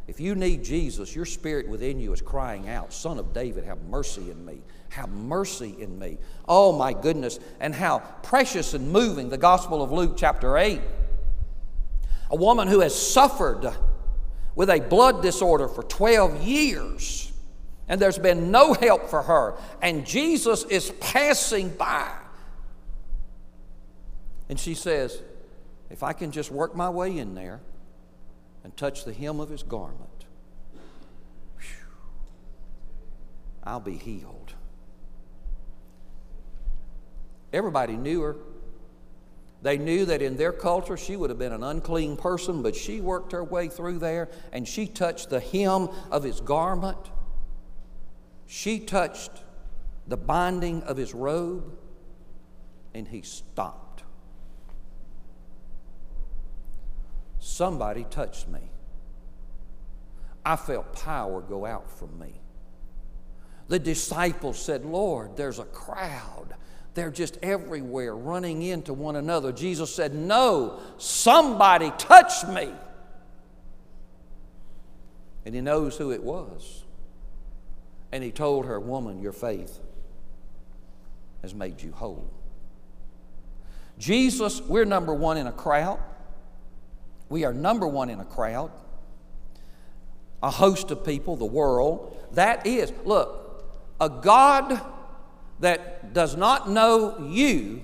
If 0.07 0.21
you 0.21 0.37
need 0.37 0.63
Jesus, 0.63 1.17
your 1.17 1.25
spirit 1.25 1.69
within 1.69 1.99
you 1.99 2.13
is 2.13 2.21
crying 2.21 2.69
out, 2.69 2.93
Son 2.93 3.19
of 3.19 3.33
David, 3.33 3.65
have 3.65 3.83
mercy 3.83 4.31
in 4.31 4.45
me. 4.45 4.63
Have 4.91 5.09
mercy 5.09 5.75
in 5.81 5.99
me. 5.99 6.19
Oh 6.47 6.73
my 6.73 6.93
goodness. 6.93 7.41
And 7.59 7.75
how 7.75 7.99
precious 8.23 8.75
and 8.75 8.93
moving 8.93 9.29
the 9.29 9.39
Gospel 9.39 9.83
of 9.83 9.91
Luke, 9.91 10.15
chapter 10.17 10.57
8. 10.57 10.81
A 12.31 12.37
woman 12.37 12.69
who 12.69 12.81
has 12.81 12.95
suffered 12.95 13.73
with 14.55 14.71
a 14.71 14.81
blood 14.81 15.23
disorder 15.23 15.69
for 15.69 15.83
12 15.83 16.43
years, 16.43 17.33
and 17.89 18.01
there's 18.01 18.19
been 18.19 18.51
no 18.51 18.75
help 18.75 19.09
for 19.09 19.23
her, 19.23 19.57
and 19.83 20.07
Jesus 20.07 20.65
is 20.65 20.91
passing 21.01 21.69
by. 21.71 22.11
And 24.49 24.59
she 24.59 24.75
says, 24.75 25.23
If 25.91 26.03
I 26.03 26.13
can 26.13 26.31
just 26.31 26.51
work 26.51 26.75
my 26.75 26.91
way 26.91 27.19
in 27.19 27.35
there, 27.35 27.61
and 28.65 28.77
touch 28.77 29.05
the 29.05 29.13
hem 29.13 29.39
of 29.39 29.49
his 29.49 29.63
garment, 29.63 30.27
whew, 31.59 31.87
I'll 33.63 33.81
be 33.81 33.97
healed. 33.97 34.55
Everybody 37.53 37.97
knew 37.97 38.23
her. 38.23 38.37
They 39.63 39.79
knew 39.79 40.05
that 40.05 40.21
in 40.21 40.37
their 40.37 40.53
culture 40.53 40.97
she 40.97 41.17
would 41.17 41.31
have 41.31 41.39
been 41.39 41.53
an 41.53 41.63
unclean 41.63 42.17
person, 42.17 42.63
but 42.63 42.77
she 42.77 43.01
worked 43.01 43.33
her 43.33 43.43
way 43.43 43.69
through 43.69 43.99
there 43.99 44.29
and 44.53 44.69
she 44.69 44.87
touched 44.87 45.31
the 45.31 45.41
hem 45.41 45.89
of 46.11 46.23
his 46.23 46.41
garment. 46.41 46.99
She 48.47 48.79
touched 48.79 49.31
the 50.07 50.17
binding 50.17 50.83
of 50.83 50.97
his 50.97 51.15
robe 51.15 51.77
and 52.95 53.09
he 53.09 53.23
stopped. 53.23 54.03
Somebody 57.57 58.05
touched 58.11 58.49
me. 58.49 58.61
I 60.45 60.57
felt 60.57 60.93
power 60.93 61.41
go 61.41 61.65
out 61.65 61.91
from 61.91 62.19
me. 62.19 62.35
The 63.69 63.79
disciples 63.79 64.59
said, 64.59 64.85
Lord, 64.85 65.39
there's 65.39 65.59
a 65.59 65.65
crowd. 65.65 66.55
They're 66.93 67.11
just 67.11 67.39
everywhere 67.43 68.15
running 68.15 68.61
into 68.61 68.93
one 68.93 69.17
another. 69.17 69.53
Jesus 69.53 69.95
said, 69.95 70.15
No, 70.15 70.81
somebody 70.99 71.93
touched 71.97 72.47
me. 72.47 72.69
And 75.47 75.55
he 75.55 75.63
knows 75.63 75.97
who 75.97 76.11
it 76.11 76.23
was. 76.23 76.85
And 78.13 78.23
he 78.23 78.33
told 78.33 78.67
her, 78.67 78.79
Woman, 78.79 79.23
your 79.23 79.33
faith 79.33 79.79
has 81.41 81.55
made 81.55 81.81
you 81.81 81.93
whole. 81.93 82.31
Jesus, 83.99 84.61
we're 84.61 84.85
number 84.85 85.15
one 85.15 85.39
in 85.39 85.47
a 85.47 85.53
crowd. 85.53 86.01
We 87.29 87.45
are 87.45 87.53
number 87.53 87.87
one 87.87 88.11
in 88.11 88.21
a 88.21 88.25
crowd, 88.25 88.71
a 90.43 90.51
host 90.51 90.91
of 90.91 91.05
people, 91.05 91.37
the 91.37 91.45
world. 91.45 92.17
That 92.33 92.67
is, 92.67 92.93
look, 93.05 93.65
a 94.01 94.09
God 94.09 94.81
that 95.61 96.13
does 96.13 96.37
not 96.37 96.71
know 96.71 97.27
you 97.29 97.83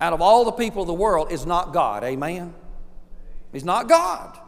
out 0.00 0.12
of 0.12 0.20
all 0.20 0.44
the 0.44 0.52
people 0.52 0.82
of 0.82 0.86
the 0.86 0.94
world 0.94 1.32
is 1.32 1.46
not 1.46 1.72
God. 1.72 2.04
Amen? 2.04 2.54
He's 3.52 3.64
not 3.64 3.88
God. 3.88 4.38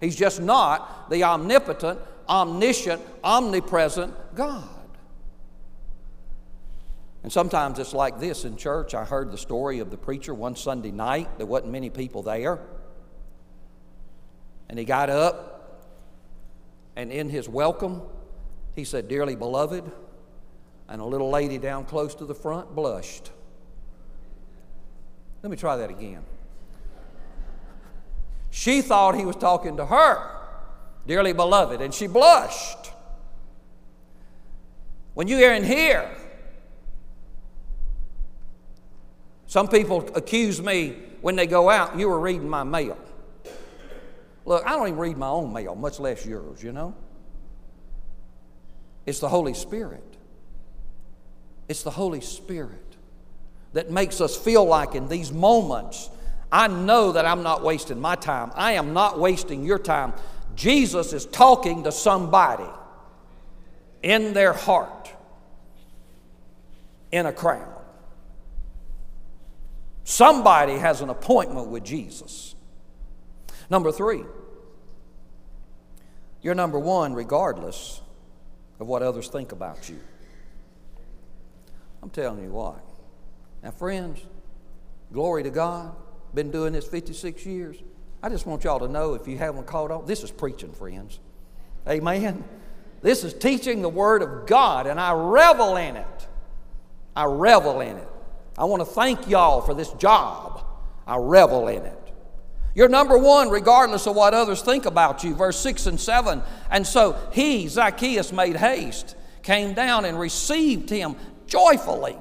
He's 0.00 0.16
just 0.16 0.40
not 0.40 1.10
the 1.10 1.24
omnipotent, 1.24 2.00
omniscient, 2.28 3.02
omnipresent 3.22 4.14
God. 4.34 4.68
And 7.22 7.32
sometimes 7.32 7.78
it's 7.78 7.92
like 7.92 8.20
this 8.20 8.44
in 8.44 8.56
church. 8.56 8.94
I 8.94 9.04
heard 9.04 9.32
the 9.32 9.38
story 9.38 9.80
of 9.80 9.90
the 9.90 9.96
preacher 9.96 10.32
one 10.32 10.56
Sunday 10.56 10.92
night. 10.92 11.28
There 11.36 11.46
wasn't 11.46 11.72
many 11.72 11.90
people 11.90 12.22
there. 12.22 12.60
And 14.68 14.78
he 14.78 14.84
got 14.84 15.08
up, 15.10 15.88
and 16.96 17.10
in 17.10 17.30
his 17.30 17.48
welcome, 17.48 18.02
he 18.74 18.84
said, 18.84 19.08
Dearly 19.08 19.34
beloved, 19.34 19.90
and 20.88 21.00
a 21.00 21.04
little 21.04 21.30
lady 21.30 21.58
down 21.58 21.84
close 21.84 22.14
to 22.16 22.24
the 22.24 22.34
front 22.34 22.74
blushed. 22.74 23.30
Let 25.42 25.50
me 25.50 25.56
try 25.56 25.76
that 25.76 25.90
again. 25.90 26.22
She 28.50 28.82
thought 28.82 29.14
he 29.14 29.24
was 29.24 29.36
talking 29.36 29.76
to 29.76 29.86
her, 29.86 30.36
dearly 31.06 31.32
beloved, 31.32 31.80
and 31.80 31.94
she 31.94 32.06
blushed. 32.06 32.92
When 35.14 35.28
you 35.28 35.44
are 35.44 35.52
in 35.52 35.64
here, 35.64 36.10
some 39.46 39.68
people 39.68 40.08
accuse 40.14 40.60
me 40.60 40.96
when 41.20 41.36
they 41.36 41.46
go 41.46 41.70
out, 41.70 41.98
you 41.98 42.08
were 42.08 42.20
reading 42.20 42.48
my 42.48 42.62
mail. 42.64 42.96
Look, 44.48 44.64
I 44.64 44.70
don't 44.70 44.88
even 44.88 44.98
read 44.98 45.18
my 45.18 45.28
own 45.28 45.52
mail, 45.52 45.74
much 45.74 46.00
less 46.00 46.24
yours, 46.24 46.62
you 46.62 46.72
know? 46.72 46.94
It's 49.04 49.20
the 49.20 49.28
Holy 49.28 49.52
Spirit. 49.52 50.02
It's 51.68 51.82
the 51.82 51.90
Holy 51.90 52.22
Spirit 52.22 52.96
that 53.74 53.90
makes 53.90 54.22
us 54.22 54.34
feel 54.34 54.64
like 54.64 54.94
in 54.94 55.06
these 55.06 55.30
moments, 55.30 56.08
I 56.50 56.66
know 56.66 57.12
that 57.12 57.26
I'm 57.26 57.42
not 57.42 57.62
wasting 57.62 58.00
my 58.00 58.14
time. 58.14 58.50
I 58.54 58.72
am 58.72 58.94
not 58.94 59.18
wasting 59.18 59.64
your 59.64 59.78
time. 59.78 60.14
Jesus 60.54 61.12
is 61.12 61.26
talking 61.26 61.84
to 61.84 61.92
somebody 61.92 62.70
in 64.02 64.32
their 64.32 64.54
heart 64.54 65.12
in 67.12 67.26
a 67.26 67.34
crowd. 67.34 67.84
Somebody 70.04 70.78
has 70.78 71.02
an 71.02 71.10
appointment 71.10 71.68
with 71.68 71.84
Jesus. 71.84 72.54
Number 73.68 73.92
three, 73.92 74.24
you're 76.42 76.54
number 76.54 76.78
one 76.78 77.14
regardless 77.14 78.00
of 78.80 78.86
what 78.86 79.02
others 79.02 79.28
think 79.28 79.52
about 79.52 79.88
you. 79.88 79.98
I'm 82.02 82.10
telling 82.10 82.42
you 82.42 82.50
what. 82.50 82.80
Now, 83.62 83.72
friends, 83.72 84.20
glory 85.12 85.42
to 85.42 85.50
God. 85.50 85.94
Been 86.34 86.50
doing 86.50 86.72
this 86.72 86.86
56 86.86 87.44
years. 87.44 87.76
I 88.22 88.28
just 88.28 88.46
want 88.46 88.64
y'all 88.64 88.78
to 88.80 88.88
know 88.88 89.14
if 89.14 89.26
you 89.26 89.38
haven't 89.38 89.66
caught 89.66 89.90
on, 89.90 90.06
this 90.06 90.22
is 90.22 90.30
preaching, 90.30 90.72
friends. 90.72 91.18
Amen. 91.88 92.44
This 93.00 93.24
is 93.24 93.32
teaching 93.32 93.82
the 93.82 93.88
Word 93.88 94.22
of 94.22 94.46
God, 94.46 94.86
and 94.86 95.00
I 95.00 95.12
revel 95.12 95.76
in 95.76 95.96
it. 95.96 96.28
I 97.14 97.24
revel 97.24 97.80
in 97.80 97.96
it. 97.96 98.08
I 98.56 98.64
want 98.64 98.80
to 98.80 98.86
thank 98.86 99.28
y'all 99.28 99.60
for 99.60 99.74
this 99.74 99.92
job. 99.92 100.64
I 101.06 101.16
revel 101.16 101.68
in 101.68 101.82
it. 101.82 102.07
You're 102.78 102.88
number 102.88 103.18
one 103.18 103.50
regardless 103.50 104.06
of 104.06 104.14
what 104.14 104.34
others 104.34 104.62
think 104.62 104.86
about 104.86 105.24
you. 105.24 105.34
Verse 105.34 105.58
6 105.58 105.86
and 105.88 105.98
7. 106.00 106.40
And 106.70 106.86
so 106.86 107.18
he, 107.32 107.66
Zacchaeus, 107.66 108.30
made 108.32 108.54
haste, 108.54 109.16
came 109.42 109.74
down 109.74 110.04
and 110.04 110.16
received 110.16 110.88
him 110.88 111.16
joyfully. 111.48 112.16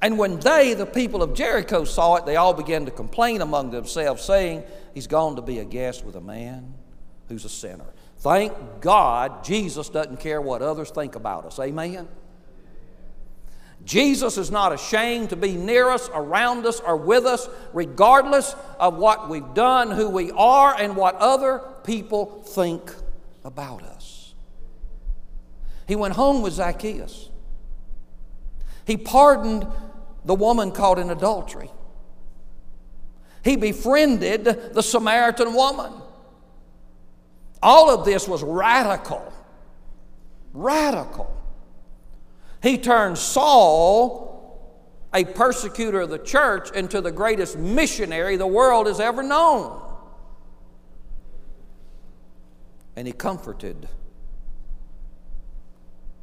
And 0.00 0.16
when 0.16 0.38
they, 0.38 0.74
the 0.74 0.86
people 0.86 1.20
of 1.20 1.34
Jericho, 1.34 1.82
saw 1.82 2.14
it, 2.14 2.26
they 2.26 2.36
all 2.36 2.54
began 2.54 2.84
to 2.84 2.92
complain 2.92 3.40
among 3.40 3.72
themselves, 3.72 4.22
saying, 4.22 4.62
He's 4.94 5.08
gone 5.08 5.34
to 5.34 5.42
be 5.42 5.58
a 5.58 5.64
guest 5.64 6.04
with 6.04 6.14
a 6.14 6.20
man 6.20 6.74
who's 7.26 7.44
a 7.44 7.48
sinner. 7.48 7.92
Thank 8.18 8.52
God 8.80 9.42
Jesus 9.42 9.88
doesn't 9.88 10.20
care 10.20 10.40
what 10.40 10.62
others 10.62 10.92
think 10.92 11.16
about 11.16 11.44
us. 11.44 11.58
Amen? 11.58 12.06
Jesus 13.88 14.36
is 14.36 14.50
not 14.50 14.74
ashamed 14.74 15.30
to 15.30 15.36
be 15.36 15.52
near 15.52 15.88
us, 15.88 16.10
around 16.12 16.66
us, 16.66 16.78
or 16.78 16.94
with 16.94 17.24
us, 17.24 17.48
regardless 17.72 18.54
of 18.78 18.98
what 18.98 19.30
we've 19.30 19.54
done, 19.54 19.90
who 19.90 20.10
we 20.10 20.30
are, 20.32 20.78
and 20.78 20.94
what 20.94 21.14
other 21.14 21.62
people 21.84 22.42
think 22.42 22.94
about 23.44 23.82
us. 23.82 24.34
He 25.86 25.96
went 25.96 26.12
home 26.12 26.42
with 26.42 26.52
Zacchaeus. 26.52 27.30
He 28.84 28.98
pardoned 28.98 29.66
the 30.22 30.34
woman 30.34 30.70
caught 30.70 30.98
in 30.98 31.08
adultery. 31.08 31.70
He 33.42 33.56
befriended 33.56 34.74
the 34.74 34.82
Samaritan 34.82 35.54
woman. 35.54 35.94
All 37.62 37.88
of 37.88 38.04
this 38.04 38.28
was 38.28 38.42
radical. 38.42 39.32
Radical. 40.52 41.37
He 42.62 42.78
turned 42.78 43.18
Saul, 43.18 44.28
a 45.14 45.24
persecutor 45.24 46.00
of 46.00 46.10
the 46.10 46.18
church, 46.18 46.70
into 46.72 47.00
the 47.00 47.12
greatest 47.12 47.56
missionary 47.56 48.36
the 48.36 48.46
world 48.46 48.86
has 48.86 49.00
ever 49.00 49.22
known. 49.22 49.80
And 52.96 53.06
he 53.06 53.12
comforted 53.12 53.88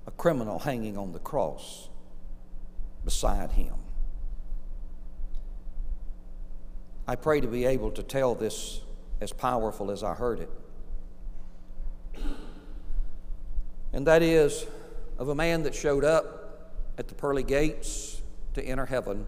a 0.06 0.12
criminal 0.12 0.60
hanging 0.60 0.98
on 0.98 1.14
the 1.14 1.20
cross 1.20 1.90
beside 3.06 3.52
him. 3.54 3.76
I 7.08 7.16
pray 7.16 7.40
to 7.40 7.48
be 7.48 7.66
able 7.66 7.92
to 7.92 8.04
tell 8.04 8.36
this 8.36 8.82
as 9.22 9.32
powerful 9.32 9.92
as 9.92 10.04
I 10.04 10.16
heard 10.16 10.40
it. 10.40 10.50
And 13.94 14.06
that 14.08 14.22
is 14.22 14.66
of 15.18 15.30
a 15.30 15.36
man 15.36 15.64
that 15.64 15.76
showed 15.76 16.04
up 16.04 16.72
at 16.98 17.08
the 17.08 17.16
pearly 17.16 17.44
gates 17.44 18.22
to 18.54 18.64
enter 18.64 18.86
heaven. 18.86 19.28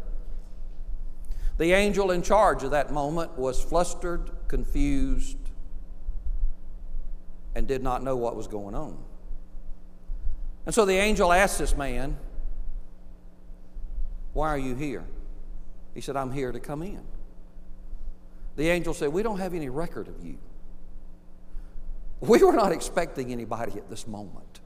The 1.58 1.74
angel 1.74 2.12
in 2.12 2.22
charge 2.22 2.64
of 2.64 2.72
that 2.72 2.92
moment 2.92 3.38
was 3.38 3.62
flustered, 3.64 4.32
confused, 4.48 5.38
and 7.56 7.68
did 7.68 7.82
not 7.82 8.04
know 8.04 8.16
what 8.16 8.36
was 8.36 8.48
going 8.48 8.76
on. 8.76 8.98
And 10.66 10.76
so 10.76 10.86
the 10.86 10.98
angel 10.98 11.34
asked 11.34 11.58
this 11.58 11.76
man, 11.76 12.18
why 14.34 14.50
are 14.50 14.58
you 14.58 14.76
here? 14.76 15.04
He 15.96 16.02
said, 16.02 16.16
I'm 16.16 16.32
here 16.32 16.52
to 16.52 16.60
come 16.60 16.84
in. 16.84 17.02
The 18.56 18.70
angel 18.70 18.94
said, 18.94 19.10
We 19.10 19.24
don't 19.24 19.40
have 19.40 19.54
any 19.54 19.70
record 19.70 20.08
of 20.08 20.24
you. 20.24 20.38
We 22.20 22.44
were 22.44 22.54
not 22.54 22.72
expecting 22.72 23.32
anybody 23.32 23.74
at 23.74 23.90
this 23.90 24.06
moment. 24.06 24.60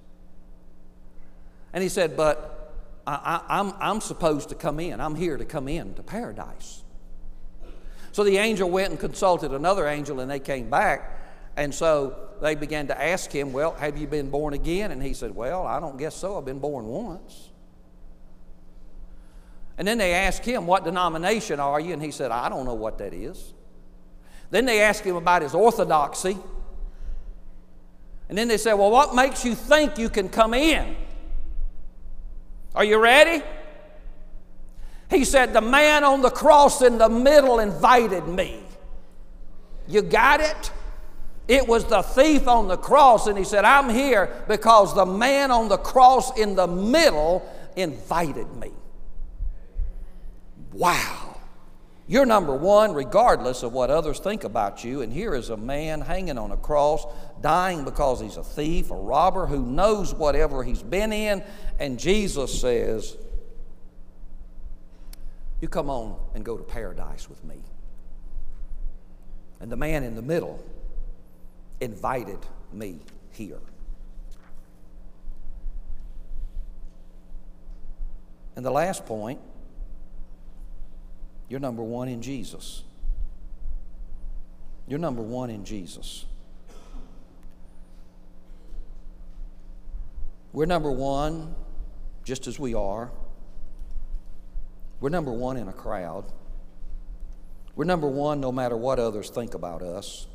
And 1.74 1.82
he 1.82 1.90
said, 1.90 2.18
But 2.18 2.74
I, 3.08 3.42
am 3.50 3.70
I'm, 3.70 3.74
I'm 3.80 4.02
supposed 4.02 4.50
to 4.50 4.56
come 4.56 4.80
in. 4.80 5.00
I'm 5.00 5.16
here 5.16 5.38
to 5.38 5.46
come 5.46 5.68
in 5.68 5.94
to 5.96 6.04
paradise. 6.04 6.84
So 8.12 8.24
the 8.24 8.38
angel 8.38 8.70
went 8.70 8.92
and 8.92 9.00
consulted 9.00 9.52
another 9.52 9.88
angel, 9.88 10.20
and 10.20 10.30
they 10.30 10.40
came 10.40 10.70
back. 10.70 11.20
And 11.56 11.74
so 11.74 12.30
they 12.42 12.56
began 12.56 12.88
to 12.88 13.02
ask 13.02 13.32
him, 13.32 13.54
Well, 13.54 13.74
have 13.76 13.98
you 13.98 14.08
been 14.08 14.30
born 14.30 14.54
again? 14.54 14.92
And 14.92 15.02
he 15.02 15.14
said, 15.14 15.36
Well, 15.36 15.66
I 15.66 15.80
don't 15.80 15.98
guess 15.98 16.16
so. 16.16 16.38
I've 16.38 16.46
been 16.46 16.60
born 16.60 16.86
once. 16.86 17.50
And 19.78 19.88
then 19.88 19.98
they 19.98 20.14
asked 20.14 20.46
him, 20.46 20.68
What 20.68 20.84
denomination 20.84 21.60
are 21.60 21.80
you? 21.80 21.94
And 21.94 22.02
he 22.02 22.12
said, 22.12 22.32
I 22.32 22.50
don't 22.50 22.66
know 22.66 22.74
what 22.74 22.98
that 23.00 23.14
is. 23.14 23.54
Then 24.50 24.66
they 24.66 24.82
asked 24.82 25.04
him 25.04 25.16
about 25.16 25.42
his 25.42 25.56
orthodoxy. 25.56 26.38
And 28.30 28.38
then 28.38 28.48
they 28.48 28.58
said, 28.58 28.74
Well, 28.74 28.92
what 28.92 29.16
makes 29.16 29.44
you 29.44 29.56
think 29.56 29.98
you 29.98 30.10
can 30.10 30.30
come 30.30 30.54
in? 30.54 30.96
Are 32.76 32.84
you 32.84 32.98
ready? 32.98 33.44
He 35.10 35.26
said, 35.26 35.54
The 35.54 35.62
man 35.62 36.04
on 36.04 36.22
the 36.22 36.30
cross 36.30 36.82
in 36.82 36.98
the 36.98 37.10
middle 37.10 37.60
invited 37.60 38.28
me. 38.28 38.60
You 39.88 40.02
got 40.02 40.40
it? 40.40 40.72
It 41.48 41.68
was 41.68 41.86
the 41.86 42.02
thief 42.02 42.48
on 42.48 42.70
the 42.70 42.78
cross, 42.78 43.28
and 43.28 43.38
he 43.38 43.44
said, 43.44 43.66
I'm 43.66 43.90
here 43.90 44.44
because 44.48 44.96
the 44.96 45.06
man 45.06 45.52
on 45.52 45.68
the 45.68 45.78
cross 45.78 46.38
in 46.40 46.56
the 46.56 46.68
middle 46.68 47.46
invited 47.76 48.56
me. 48.56 48.72
Wow. 50.72 51.31
You're 52.12 52.26
number 52.26 52.54
one, 52.54 52.94
regardless 52.94 53.64
of 53.64 53.72
what 53.72 53.90
others 53.90 54.20
think 54.20 54.44
about 54.44 54.84
you. 54.84 55.02
And 55.02 55.14
here 55.14 55.34
is 55.34 55.50
a 55.50 55.56
man 55.56 56.02
hanging 56.02 56.38
on 56.38 56.52
a 56.52 56.58
cross, 56.58 57.06
dying 57.40 57.86
because 57.86 58.20
he's 58.20 58.36
a 58.36 58.44
thief, 58.44 58.92
a 58.92 58.96
robber, 58.96 59.46
who 59.46 59.66
knows 59.66 60.14
whatever 60.14 60.62
he's 60.62 60.84
been 60.84 61.14
in. 61.14 61.42
And 61.80 61.98
Jesus 61.98 62.60
says, 62.60 63.16
You 65.62 65.70
come 65.70 65.90
on 65.90 66.20
and 66.36 66.44
go 66.44 66.58
to 66.58 66.64
paradise 66.64 67.30
with 67.30 67.42
me. 67.46 67.64
And 69.62 69.72
the 69.72 69.78
man 69.78 70.04
in 70.04 70.16
the 70.16 70.22
middle 70.22 70.62
invited 71.80 72.40
me 72.74 73.00
here. 73.32 73.62
And 78.58 78.66
the 78.66 78.72
last 78.72 79.06
point 79.06 79.40
you're 81.52 81.60
number 81.60 81.84
one 81.84 82.08
in 82.08 82.22
Jesus. 82.22 82.82
You're 84.88 85.00
number 85.00 85.22
one 85.22 85.50
in 85.50 85.66
Jesus. 85.66 86.26
We're 90.54 90.66
number 90.66 90.90
one 90.90 91.54
just 92.24 92.48
as 92.48 92.58
we 92.58 92.74
are. 92.74 93.12
We're 95.02 95.10
number 95.10 95.34
one 95.34 95.58
in 95.58 95.68
a 95.68 95.74
crowd. 95.74 96.24
We're 97.76 97.84
number 97.84 98.08
one 98.08 98.40
no 98.40 98.54
matter 98.54 98.78
what 98.78 98.98
others 98.98 99.30
think 99.30 99.54
about 99.54 99.82
us. 99.82 100.28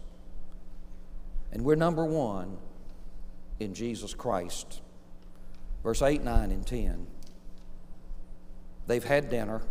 And 1.51 1.65
we're 1.65 1.77
number 1.77 2.05
one 2.05 2.59
in 3.59 3.73
Jesus 3.73 4.13
Christ. 4.13 4.83
Verse 5.83 6.03
8, 6.03 6.23
9, 6.23 6.51
and 6.51 6.67
10. 6.67 7.07
They've 8.87 9.03
had 9.03 9.31
dinner. 9.31 9.63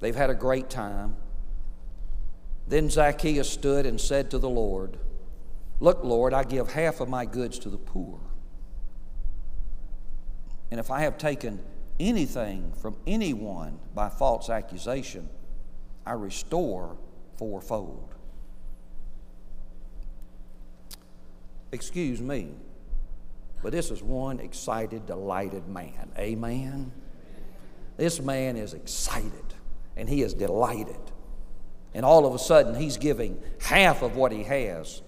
They've 0.00 0.14
had 0.14 0.30
a 0.30 0.34
great 0.34 0.68
time. 0.68 1.16
Then 2.68 2.90
Zacchaeus 2.90 3.48
stood 3.48 3.86
and 3.86 4.00
said 4.00 4.30
to 4.30 4.38
the 4.38 4.48
Lord, 4.48 4.98
Look, 5.78 6.02
Lord, 6.02 6.32
I 6.32 6.44
give 6.44 6.72
half 6.72 7.00
of 7.00 7.08
my 7.08 7.26
goods 7.26 7.58
to 7.60 7.70
the 7.70 7.76
poor. 7.76 8.18
And 10.70 10.80
if 10.80 10.90
I 10.90 11.00
have 11.00 11.18
taken 11.18 11.62
anything 12.00 12.72
from 12.80 12.96
anyone 13.06 13.78
by 13.94 14.08
false 14.08 14.50
accusation, 14.50 15.28
I 16.04 16.12
restore 16.12 16.96
fourfold. 17.36 18.14
Excuse 21.72 22.20
me, 22.20 22.54
but 23.62 23.72
this 23.72 23.90
is 23.90 24.02
one 24.02 24.40
excited, 24.40 25.06
delighted 25.06 25.68
man. 25.68 26.10
Amen? 26.18 26.92
This 27.96 28.20
man 28.20 28.56
is 28.56 28.72
excited 28.72 29.45
and 29.96 30.08
he 30.08 30.22
is 30.22 30.34
delighted. 30.34 30.98
And 31.94 32.04
all 32.04 32.26
of 32.26 32.34
a 32.34 32.38
sudden, 32.38 32.74
he's 32.74 32.96
giving 32.98 33.40
half 33.60 34.02
of 34.02 34.16
what 34.16 34.30
he 34.30 34.42
has. 34.44 35.02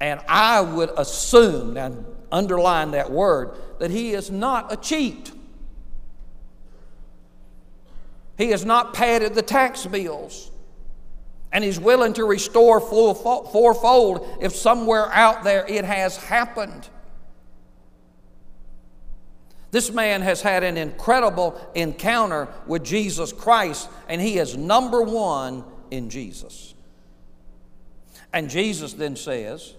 And 0.00 0.20
I 0.28 0.60
would 0.60 0.90
assume, 0.96 1.76
and 1.76 2.06
underline 2.30 2.92
that 2.92 3.10
word, 3.10 3.56
that 3.80 3.90
he 3.90 4.12
is 4.12 4.30
not 4.30 4.72
a 4.72 4.76
cheat. 4.76 5.32
He 8.38 8.50
has 8.50 8.64
not 8.64 8.94
padded 8.94 9.34
the 9.34 9.42
tax 9.42 9.84
bills. 9.84 10.50
And 11.52 11.64
he's 11.64 11.80
willing 11.80 12.12
to 12.12 12.24
restore 12.24 12.80
fourfold 12.80 14.38
if 14.40 14.54
somewhere 14.54 15.12
out 15.12 15.42
there 15.42 15.66
it 15.66 15.84
has 15.84 16.16
happened. 16.16 16.88
This 19.70 19.92
man 19.92 20.22
has 20.22 20.42
had 20.42 20.64
an 20.64 20.76
incredible 20.76 21.60
encounter 21.74 22.48
with 22.66 22.84
Jesus 22.84 23.32
Christ, 23.32 23.88
and 24.08 24.20
he 24.20 24.38
is 24.38 24.56
number 24.56 25.02
one 25.02 25.64
in 25.90 26.10
Jesus. 26.10 26.74
And 28.32 28.50
Jesus 28.50 28.94
then 28.94 29.16
says, 29.16 29.74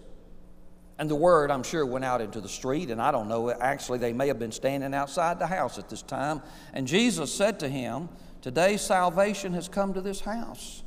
and 0.98 1.10
the 1.10 1.16
word, 1.16 1.50
I'm 1.50 1.64
sure, 1.64 1.84
went 1.84 2.06
out 2.06 2.22
into 2.22 2.40
the 2.40 2.48
street, 2.48 2.92
and 2.92 3.02
I 3.02 3.12
don't 3.12 3.28
know, 3.28 3.50
actually, 3.50 3.98
they 3.98 4.14
may 4.14 4.28
have 4.28 4.38
been 4.38 4.52
standing 4.52 4.94
outside 4.94 5.40
the 5.40 5.48
house 5.48 5.80
at 5.80 5.90
this 5.90 6.04
time. 6.04 6.44
And 6.74 6.88
Jesus 6.88 7.34
said 7.34 7.60
to 7.62 7.68
him, 7.68 8.08
Today 8.42 8.78
salvation 8.78 9.54
has 9.54 9.68
come 9.68 9.96
to 9.96 10.02
this 10.02 10.20
house, 10.20 10.84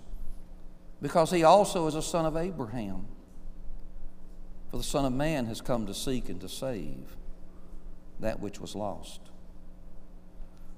because 1.03 1.33
he 1.33 1.43
also 1.43 1.89
is 1.89 1.97
a 1.97 2.03
son 2.03 2.27
of 2.27 2.37
Abraham. 2.37 3.07
For 4.71 4.77
the 4.77 4.85
Son 4.85 5.05
of 5.05 5.13
Man 5.13 5.47
has 5.47 5.61
come 5.61 5.87
to 5.87 5.95
seek 5.95 6.29
and 6.29 6.41
to 6.41 6.49
save 6.49 7.17
that 8.21 8.41
which 8.41 8.61
was 8.61 8.75
lost. 8.75 9.21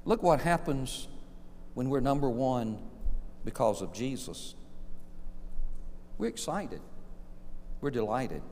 Look 0.04 0.22
what 0.22 0.40
happens 0.40 1.08
when 1.74 1.90
we're 1.90 2.00
number 2.00 2.30
one 2.30 2.78
because 3.44 3.82
of 3.82 3.92
Jesus. 3.92 4.54
We're 6.18 6.28
excited, 6.28 6.80
we're 7.80 7.90
delighted. 7.90 8.42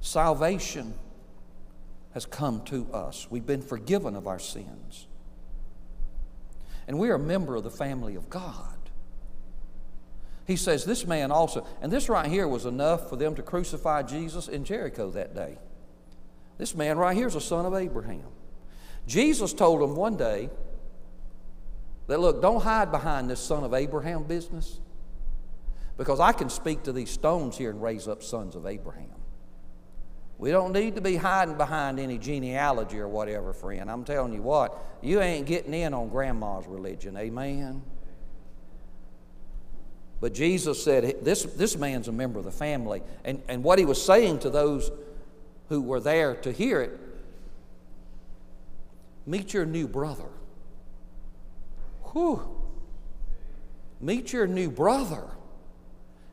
Salvation 0.00 0.94
has 2.14 2.26
come 2.26 2.64
to 2.66 2.90
us, 2.92 3.26
we've 3.30 3.46
been 3.46 3.62
forgiven 3.62 4.16
of 4.16 4.26
our 4.26 4.38
sins. 4.38 5.06
And 6.88 6.98
we 6.98 7.08
are 7.10 7.14
a 7.14 7.20
member 7.20 7.54
of 7.54 7.62
the 7.62 7.70
family 7.70 8.16
of 8.16 8.28
God. 8.28 8.76
He 10.46 10.56
says, 10.56 10.84
This 10.84 11.06
man 11.06 11.30
also, 11.30 11.64
and 11.80 11.92
this 11.92 12.08
right 12.08 12.26
here 12.26 12.48
was 12.48 12.66
enough 12.66 13.08
for 13.08 13.14
them 13.14 13.36
to 13.36 13.42
crucify 13.42 14.02
Jesus 14.02 14.48
in 14.48 14.64
Jericho 14.64 15.10
that 15.12 15.32
day. 15.34 15.58
This 16.60 16.74
man 16.74 16.98
right 16.98 17.16
here 17.16 17.26
is 17.26 17.34
a 17.34 17.40
son 17.40 17.64
of 17.64 17.72
Abraham. 17.72 18.26
Jesus 19.06 19.54
told 19.54 19.80
him 19.80 19.96
one 19.96 20.18
day 20.18 20.50
that, 22.06 22.20
look, 22.20 22.42
don't 22.42 22.62
hide 22.62 22.92
behind 22.92 23.30
this 23.30 23.40
son 23.40 23.64
of 23.64 23.72
Abraham 23.72 24.24
business 24.24 24.78
because 25.96 26.20
I 26.20 26.32
can 26.32 26.50
speak 26.50 26.82
to 26.82 26.92
these 26.92 27.08
stones 27.08 27.56
here 27.56 27.70
and 27.70 27.80
raise 27.82 28.06
up 28.06 28.22
sons 28.22 28.56
of 28.56 28.66
Abraham. 28.66 29.08
We 30.36 30.50
don't 30.50 30.74
need 30.74 30.96
to 30.96 31.00
be 31.00 31.16
hiding 31.16 31.56
behind 31.56 31.98
any 31.98 32.18
genealogy 32.18 32.98
or 32.98 33.08
whatever, 33.08 33.54
friend. 33.54 33.90
I'm 33.90 34.04
telling 34.04 34.34
you 34.34 34.42
what, 34.42 34.78
you 35.00 35.22
ain't 35.22 35.46
getting 35.46 35.72
in 35.72 35.94
on 35.94 36.10
grandma's 36.10 36.66
religion. 36.66 37.16
Amen. 37.16 37.80
But 40.20 40.34
Jesus 40.34 40.84
said, 40.84 41.24
this, 41.24 41.44
this 41.44 41.78
man's 41.78 42.08
a 42.08 42.12
member 42.12 42.38
of 42.38 42.44
the 42.44 42.52
family. 42.52 43.02
And, 43.24 43.40
and 43.48 43.64
what 43.64 43.78
he 43.78 43.86
was 43.86 44.04
saying 44.04 44.40
to 44.40 44.50
those 44.50 44.90
who 45.70 45.80
were 45.80 46.00
there 46.00 46.34
to 46.34 46.52
hear 46.52 46.82
it 46.82 47.00
meet 49.26 49.54
your 49.54 49.64
new 49.64 49.86
brother. 49.86 50.28
Whew. 52.12 52.42
Meet 54.00 54.32
your 54.32 54.48
new 54.48 54.70
brother. 54.70 55.24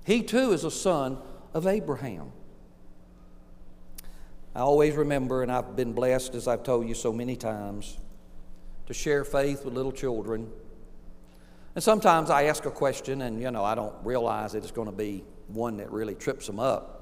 He 0.03 0.23
too 0.23 0.51
is 0.51 0.63
a 0.63 0.71
son 0.71 1.19
of 1.53 1.67
Abraham. 1.67 2.31
I 4.55 4.61
always 4.61 4.95
remember, 4.95 5.43
and 5.43 5.51
I've 5.51 5.75
been 5.75 5.93
blessed, 5.93 6.33
as 6.33 6.47
I've 6.47 6.63
told 6.63 6.87
you 6.87 6.95
so 6.95 7.13
many 7.13 7.35
times, 7.35 7.97
to 8.87 8.93
share 8.95 9.23
faith 9.23 9.63
with 9.63 9.75
little 9.75 9.91
children. 9.91 10.49
And 11.75 11.83
sometimes 11.83 12.31
I 12.31 12.45
ask 12.45 12.65
a 12.65 12.71
question, 12.71 13.21
and 13.21 13.39
you 13.39 13.51
know, 13.51 13.63
I 13.63 13.75
don't 13.75 13.93
realize 14.03 14.53
that 14.53 14.63
it's 14.63 14.71
going 14.71 14.89
to 14.89 14.95
be 14.95 15.23
one 15.47 15.77
that 15.77 15.91
really 15.91 16.15
trips 16.15 16.47
them 16.47 16.59
up. 16.59 16.96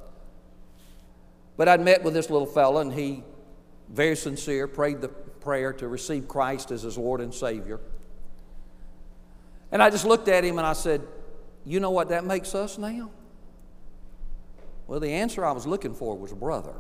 But 1.58 1.68
I'd 1.68 1.82
met 1.82 2.04
with 2.04 2.14
this 2.14 2.30
little 2.30 2.48
fella, 2.48 2.82
and 2.82 2.94
he, 2.94 3.24
very 3.90 4.16
sincere, 4.16 4.68
prayed 4.68 5.02
the 5.02 5.08
prayer 5.08 5.72
to 5.74 5.88
receive 5.88 6.28
Christ 6.28 6.72
as 6.72 6.82
his 6.82 6.98
Lord 6.98 7.22
and 7.22 7.34
Savior. 7.34 7.80
And 9.72 9.82
I 9.82 9.90
just 9.90 10.06
looked 10.06 10.28
at 10.28 10.44
him 10.44 10.58
and 10.58 10.66
I 10.66 10.74
said, 10.74 11.02
You 11.64 11.80
know 11.80 11.92
what 11.92 12.10
that 12.10 12.26
makes 12.26 12.56
us 12.56 12.78
now? 12.78 13.12
Well, 14.88 15.00
the 15.00 15.12
answer 15.12 15.46
I 15.46 15.52
was 15.52 15.66
looking 15.66 15.94
for 15.94 16.18
was 16.18 16.34
brother. 16.34 16.76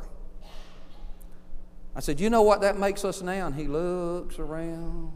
I 1.95 1.99
said, 1.99 2.19
You 2.19 2.29
know 2.29 2.41
what 2.41 2.61
that 2.61 2.77
makes 2.77 3.05
us 3.05 3.21
now? 3.21 3.47
And 3.47 3.55
he 3.55 3.67
looks 3.67 4.39
around. 4.39 5.11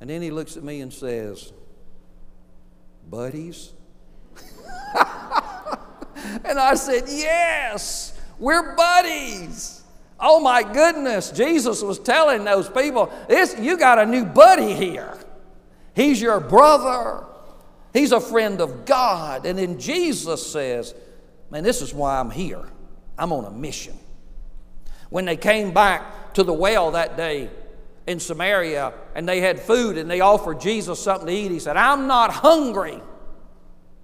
And 0.00 0.08
then 0.08 0.22
he 0.22 0.30
looks 0.30 0.56
at 0.56 0.64
me 0.64 0.80
and 0.80 0.92
says, 0.92 1.52
Buddies? 3.08 3.72
and 6.44 6.58
I 6.58 6.74
said, 6.74 7.04
Yes, 7.08 8.18
we're 8.38 8.74
buddies. 8.74 9.82
Oh 10.18 10.40
my 10.40 10.62
goodness, 10.62 11.30
Jesus 11.30 11.82
was 11.82 11.98
telling 11.98 12.44
those 12.44 12.68
people, 12.68 13.12
this, 13.28 13.56
You 13.58 13.78
got 13.78 13.98
a 13.98 14.06
new 14.06 14.24
buddy 14.24 14.74
here. 14.74 15.16
He's 15.94 16.20
your 16.20 16.40
brother, 16.40 17.24
he's 17.92 18.12
a 18.12 18.20
friend 18.20 18.60
of 18.60 18.84
God. 18.84 19.46
And 19.46 19.58
then 19.58 19.78
Jesus 19.78 20.50
says, 20.50 20.94
Man, 21.50 21.64
this 21.64 21.82
is 21.82 21.92
why 21.92 22.18
I'm 22.18 22.30
here. 22.30 22.64
I'm 23.18 23.32
on 23.32 23.44
a 23.44 23.50
mission. 23.50 23.98
When 25.10 25.24
they 25.24 25.36
came 25.36 25.74
back 25.74 26.34
to 26.34 26.44
the 26.44 26.52
well 26.52 26.92
that 26.92 27.16
day 27.16 27.50
in 28.06 28.20
Samaria 28.20 28.94
and 29.14 29.28
they 29.28 29.40
had 29.40 29.60
food 29.60 29.98
and 29.98 30.10
they 30.10 30.20
offered 30.20 30.60
Jesus 30.60 31.00
something 31.00 31.26
to 31.26 31.32
eat, 31.32 31.50
he 31.50 31.58
said, 31.58 31.76
I'm 31.76 32.06
not 32.06 32.30
hungry. 32.30 33.00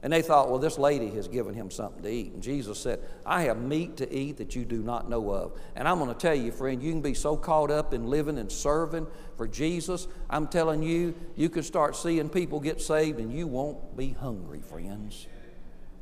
And 0.06 0.12
they 0.12 0.22
thought, 0.22 0.48
well, 0.48 0.60
this 0.60 0.78
lady 0.78 1.10
has 1.16 1.26
given 1.26 1.52
him 1.52 1.68
something 1.68 2.00
to 2.04 2.08
eat. 2.08 2.32
And 2.32 2.40
Jesus 2.40 2.78
said, 2.78 3.00
I 3.26 3.42
have 3.42 3.58
meat 3.58 3.96
to 3.96 4.16
eat 4.16 4.36
that 4.36 4.54
you 4.54 4.64
do 4.64 4.80
not 4.80 5.10
know 5.10 5.32
of. 5.32 5.58
And 5.74 5.88
I'm 5.88 5.98
going 5.98 6.10
to 6.10 6.14
tell 6.14 6.32
you, 6.32 6.52
friend, 6.52 6.80
you 6.80 6.92
can 6.92 7.02
be 7.02 7.12
so 7.12 7.36
caught 7.36 7.72
up 7.72 7.92
in 7.92 8.06
living 8.06 8.38
and 8.38 8.52
serving 8.52 9.08
for 9.36 9.48
Jesus. 9.48 10.06
I'm 10.30 10.46
telling 10.46 10.80
you, 10.80 11.12
you 11.34 11.48
can 11.48 11.64
start 11.64 11.96
seeing 11.96 12.28
people 12.28 12.60
get 12.60 12.80
saved 12.80 13.18
and 13.18 13.32
you 13.32 13.48
won't 13.48 13.96
be 13.96 14.10
hungry, 14.10 14.60
friends. 14.60 15.26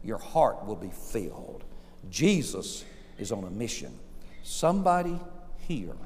Your 0.03 0.19
heart 0.19 0.67
will 0.67 0.77
be 0.77 0.91
filled. 0.91 1.65
Jesus 2.11 2.85
is 3.17 3.33
on 3.33 3.45
a 3.45 3.51
mission. 3.51 3.99
Somebody 4.43 5.19
here, 5.61 5.97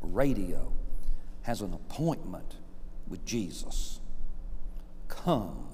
radio, 0.00 0.72
has 1.42 1.60
an 1.60 1.74
appointment 1.74 2.54
with 3.06 3.22
Jesus. 3.26 4.00
Come 5.08 5.65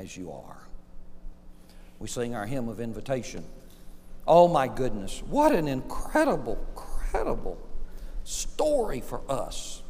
as 0.00 0.16
you 0.16 0.32
are. 0.32 0.56
We 1.98 2.08
sing 2.08 2.34
our 2.34 2.46
hymn 2.46 2.68
of 2.68 2.80
invitation. 2.80 3.44
Oh 4.26 4.48
my 4.48 4.66
goodness, 4.66 5.22
what 5.28 5.54
an 5.54 5.68
incredible, 5.68 6.58
incredible 6.70 7.58
story 8.24 9.02
for 9.02 9.20
us. 9.28 9.82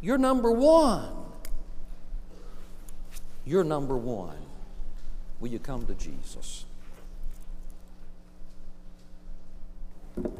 You're 0.00 0.18
number 0.18 0.52
one. 0.52 1.08
You're 3.44 3.64
number 3.64 3.96
one. 3.96 4.38
Will 5.40 5.48
you 5.48 5.58
come 5.58 5.84
to 5.86 5.94
Jesus? 5.94 6.66
All 10.16 10.32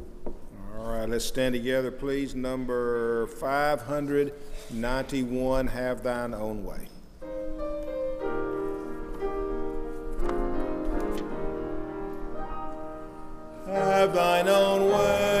right, 0.77 1.09
let's 1.09 1.25
stand 1.25 1.53
together, 1.53 1.91
please. 1.91 2.33
Number 2.35 3.27
591, 3.27 5.67
Have 5.67 6.03
Thine 6.03 6.33
Own 6.33 6.63
Way. 6.63 6.87
Have 14.03 14.11
thine 14.11 14.49
own 14.49 14.91
way, 14.91 15.32